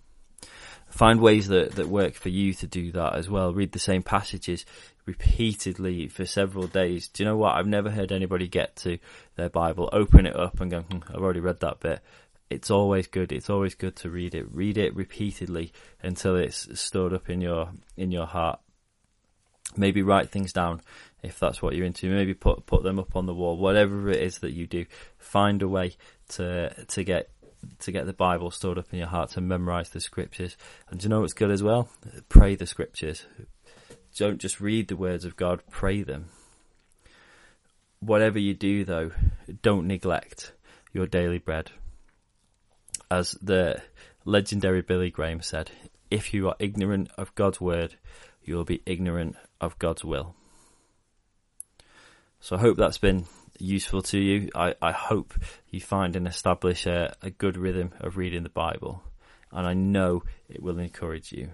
Find 0.89 1.19
ways 1.19 1.47
that, 1.49 1.73
that 1.73 1.89
work 1.89 2.13
for 2.13 2.29
you 2.29 2.53
to 2.53 2.67
do 2.67 2.91
that 2.93 3.15
as 3.15 3.29
well. 3.29 3.53
Read 3.53 3.73
the 3.73 3.79
same 3.79 4.01
passages 4.01 4.65
repeatedly 5.05 6.07
for 6.07 6.25
several 6.25 6.67
days. 6.67 7.09
Do 7.09 7.23
you 7.23 7.29
know 7.29 7.35
what? 7.35 7.55
I've 7.55 7.67
never 7.67 7.89
heard 7.89 8.11
anybody 8.11 8.47
get 8.47 8.77
to 8.77 8.99
their 9.35 9.49
Bible, 9.49 9.89
open 9.91 10.25
it 10.25 10.35
up 10.35 10.61
and 10.61 10.71
go, 10.71 10.81
hmm, 10.81 10.99
I've 11.09 11.21
already 11.21 11.41
read 11.41 11.59
that 11.59 11.79
bit 11.79 12.01
it's 12.49 12.69
always 12.69 13.08
good. 13.08 13.31
It's 13.31 13.49
always 13.49 13.75
good 13.75 13.95
to 13.97 14.10
read 14.10 14.36
it. 14.36 14.45
Read 14.51 14.77
it 14.77 14.95
repeatedly 14.95 15.73
until 16.01 16.36
it's 16.36 16.79
stored 16.79 17.13
up 17.13 17.29
in 17.29 17.41
your 17.41 17.71
in 17.97 18.12
your 18.12 18.27
heart. 18.27 18.60
Maybe 19.75 20.03
write 20.03 20.29
things 20.29 20.53
down 20.53 20.81
if 21.23 21.39
that's 21.39 21.62
what 21.62 21.75
you're 21.75 21.86
into. 21.86 22.10
Maybe 22.10 22.34
put 22.34 22.65
put 22.65 22.84
them 22.84 22.99
up 22.99 23.15
on 23.15 23.25
the 23.25 23.34
wall. 23.34 23.58
Whatever 23.58 24.10
it 24.10 24.21
is 24.21 24.39
that 24.39 24.53
you 24.53 24.67
do, 24.67 24.86
find 25.17 25.62
a 25.62 25.67
way 25.67 25.95
to 26.29 26.86
to 26.86 27.03
get 27.03 27.29
to 27.79 27.91
get 27.91 28.05
the 28.05 28.13
Bible 28.13 28.51
stored 28.51 28.77
up 28.77 28.93
in 28.93 28.99
your 28.99 29.08
heart 29.08 29.31
to 29.31 29.41
memorize 29.41 29.89
the 29.89 29.99
scriptures. 29.99 30.55
And 30.89 30.99
do 30.99 31.05
you 31.05 31.10
know 31.10 31.21
what's 31.21 31.34
good 31.34 31.51
as 31.51 31.63
well? 31.63 31.89
Pray 32.29 32.55
the 32.55 32.67
scriptures. 32.67 33.25
Don't 34.15 34.39
just 34.39 34.62
read 34.62 34.88
the 34.88 34.95
words 34.95 35.25
of 35.25 35.36
God. 35.36 35.62
Pray 35.71 36.03
them. 36.03 36.29
Whatever 37.99 38.38
you 38.38 38.53
do, 38.53 38.86
though, 38.86 39.12
don't 39.63 39.88
neglect 39.88 40.53
your 40.93 41.08
daily 41.08 41.39
bread 41.39 41.71
as 43.09 43.31
the 43.41 43.81
legendary 44.25 44.81
Billy 44.81 45.11
Graham 45.11 45.41
said, 45.41 45.71
if 46.09 46.33
you 46.33 46.47
are 46.47 46.55
ignorant 46.59 47.09
of 47.17 47.33
God's 47.35 47.59
word, 47.59 47.95
you 48.43 48.55
will 48.55 48.65
be 48.65 48.81
ignorant 48.85 49.35
of 49.59 49.77
God's 49.79 50.03
will. 50.03 50.35
So 52.39 52.55
I 52.55 52.59
hope 52.59 52.77
that's 52.77 52.99
been 52.99 53.25
useful 53.57 54.01
to 54.03 54.19
you. 54.19 54.49
I, 54.53 54.75
I 54.81 54.91
hope 54.91 55.33
you 55.69 55.81
find 55.81 56.15
and 56.15 56.27
establish 56.27 56.85
a, 56.85 57.15
a 57.21 57.29
good 57.29 57.57
rhythm 57.57 57.93
of 57.99 58.17
reading 58.17 58.43
the 58.43 58.49
Bible. 58.49 59.03
And 59.51 59.65
I 59.65 59.73
know 59.73 60.23
it 60.49 60.61
will 60.61 60.79
encourage 60.79 61.31
you. 61.31 61.49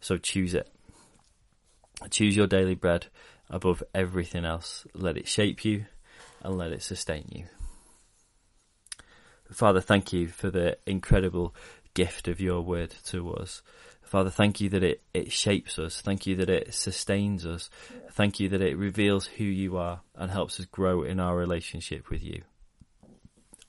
So 0.00 0.16
choose 0.16 0.54
it. 0.54 0.70
Choose 2.10 2.36
your 2.36 2.46
daily 2.46 2.74
bread 2.74 3.06
above 3.50 3.82
everything 3.94 4.44
else. 4.44 4.86
Let 4.94 5.16
it 5.16 5.26
shape 5.26 5.64
you 5.64 5.86
and 6.42 6.56
let 6.56 6.72
it 6.72 6.82
sustain 6.82 7.26
you. 7.30 7.44
Father, 9.50 9.80
thank 9.80 10.12
you 10.12 10.28
for 10.28 10.50
the 10.50 10.78
incredible 10.86 11.54
gift 11.94 12.28
of 12.28 12.40
your 12.40 12.60
word 12.60 12.94
to 13.06 13.32
us. 13.34 13.62
Father, 14.02 14.30
thank 14.30 14.60
you 14.60 14.70
that 14.70 14.82
it, 14.82 15.02
it 15.12 15.32
shapes 15.32 15.78
us. 15.78 16.00
Thank 16.00 16.26
you 16.26 16.36
that 16.36 16.48
it 16.48 16.72
sustains 16.72 17.44
us. 17.44 17.68
Thank 18.12 18.40
you 18.40 18.48
that 18.50 18.62
it 18.62 18.76
reveals 18.76 19.26
who 19.26 19.44
you 19.44 19.76
are 19.76 20.00
and 20.14 20.30
helps 20.30 20.58
us 20.58 20.66
grow 20.66 21.02
in 21.02 21.20
our 21.20 21.36
relationship 21.36 22.08
with 22.08 22.22
you. 22.22 22.42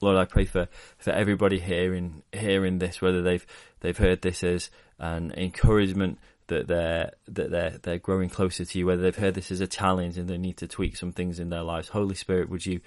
Lord, 0.01 0.15
I 0.15 0.23
pray 0.23 0.45
for, 0.45 0.69
for 0.97 1.11
everybody 1.11 1.59
hearing 1.59 2.23
hearing 2.31 2.79
this, 2.79 3.01
whether 3.01 3.21
they've 3.21 3.45
they've 3.81 3.97
heard 3.97 4.21
this 4.21 4.43
as 4.43 4.69
an 4.97 5.33
encouragement 5.35 6.19
that 6.47 6.67
they're 6.67 7.11
that 7.27 7.51
they're 7.51 7.77
they're 7.81 7.97
growing 7.99 8.29
closer 8.29 8.63
to 8.63 8.79
you, 8.79 8.85
whether 8.85 9.01
they've 9.01 9.15
heard 9.15 9.33
this 9.33 9.51
as 9.51 9.59
a 9.59 9.67
challenge 9.67 10.17
and 10.17 10.29
they 10.29 10.37
need 10.37 10.57
to 10.57 10.67
tweak 10.67 10.95
some 10.95 11.11
things 11.11 11.39
in 11.39 11.49
their 11.49 11.63
lives. 11.63 11.89
Holy 11.89 12.15
Spirit, 12.15 12.49
would 12.49 12.65
you 12.65 12.79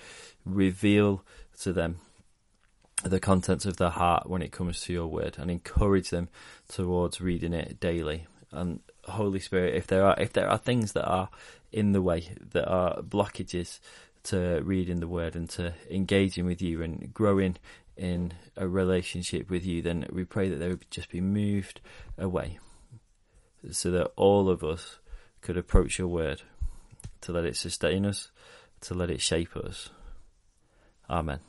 reveal 0.47 1.23
to 1.61 1.73
them 1.75 1.99
the 3.05 3.21
contents 3.21 3.67
of 3.67 3.77
their 3.77 3.91
heart 3.91 4.29
when 4.29 4.43
it 4.43 4.53
comes 4.53 4.81
to 4.83 4.93
your 4.93 5.07
word 5.07 5.37
and 5.39 5.51
encourage 5.51 6.11
them 6.11 6.29
towards 6.69 7.21
reading 7.21 7.53
it 7.53 7.81
daily. 7.81 8.27
And 8.51 8.81
Holy 9.05 9.41
Spirit, 9.41 9.75
if 9.75 9.87
there 9.87 10.05
are 10.05 10.15
if 10.19 10.33
there 10.33 10.49
are 10.49 10.59
things 10.59 10.93
that 10.93 11.07
are 11.07 11.29
in 11.73 11.93
the 11.93 12.03
way, 12.03 12.29
that 12.53 12.69
are 12.69 13.03
blockages 13.03 13.81
to 14.25 14.61
reading 14.63 15.01
the 15.01 15.09
word 15.09 15.35
and 15.35 15.49
to 15.51 15.75
engaging 15.91 16.47
with 16.47 16.63
you 16.63 16.83
and 16.83 17.13
growing 17.13 17.57
in 17.97 18.33
a 18.57 18.69
relationship 18.69 19.51
with 19.51 19.67
you, 19.67 19.83
then 19.83 20.07
we 20.13 20.25
pray 20.25 20.49
that 20.49 20.57
they 20.57 20.69
would 20.69 20.91
just 20.91 21.11
be 21.11 21.21
moved 21.21 21.81
away 22.17 22.59
so 23.71 23.91
that 23.91 24.13
all 24.17 24.49
of 24.49 24.63
us 24.63 24.99
could 25.41 25.57
approach 25.57 25.99
your 25.99 26.09
word 26.09 26.43
to 27.21 27.33
let 27.33 27.45
it 27.45 27.57
sustain 27.57 28.07
us, 28.07 28.31
to 28.81 28.95
let 28.95 29.11
it 29.11 29.21
shape 29.21 29.57
us. 29.57 29.91
Amen. 31.09 31.41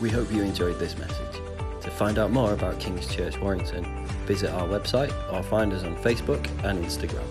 We 0.00 0.10
hope 0.10 0.32
you 0.32 0.42
enjoyed 0.42 0.78
this 0.78 0.96
message. 0.96 1.40
To 1.80 1.90
find 1.90 2.18
out 2.18 2.30
more 2.30 2.52
about 2.52 2.78
King's 2.78 3.12
Church 3.12 3.38
Warrington, 3.40 3.84
visit 4.26 4.50
our 4.50 4.68
website 4.68 5.12
or 5.32 5.42
find 5.42 5.72
us 5.72 5.82
on 5.82 5.96
Facebook 5.96 6.46
and 6.64 6.84
Instagram. 6.84 7.26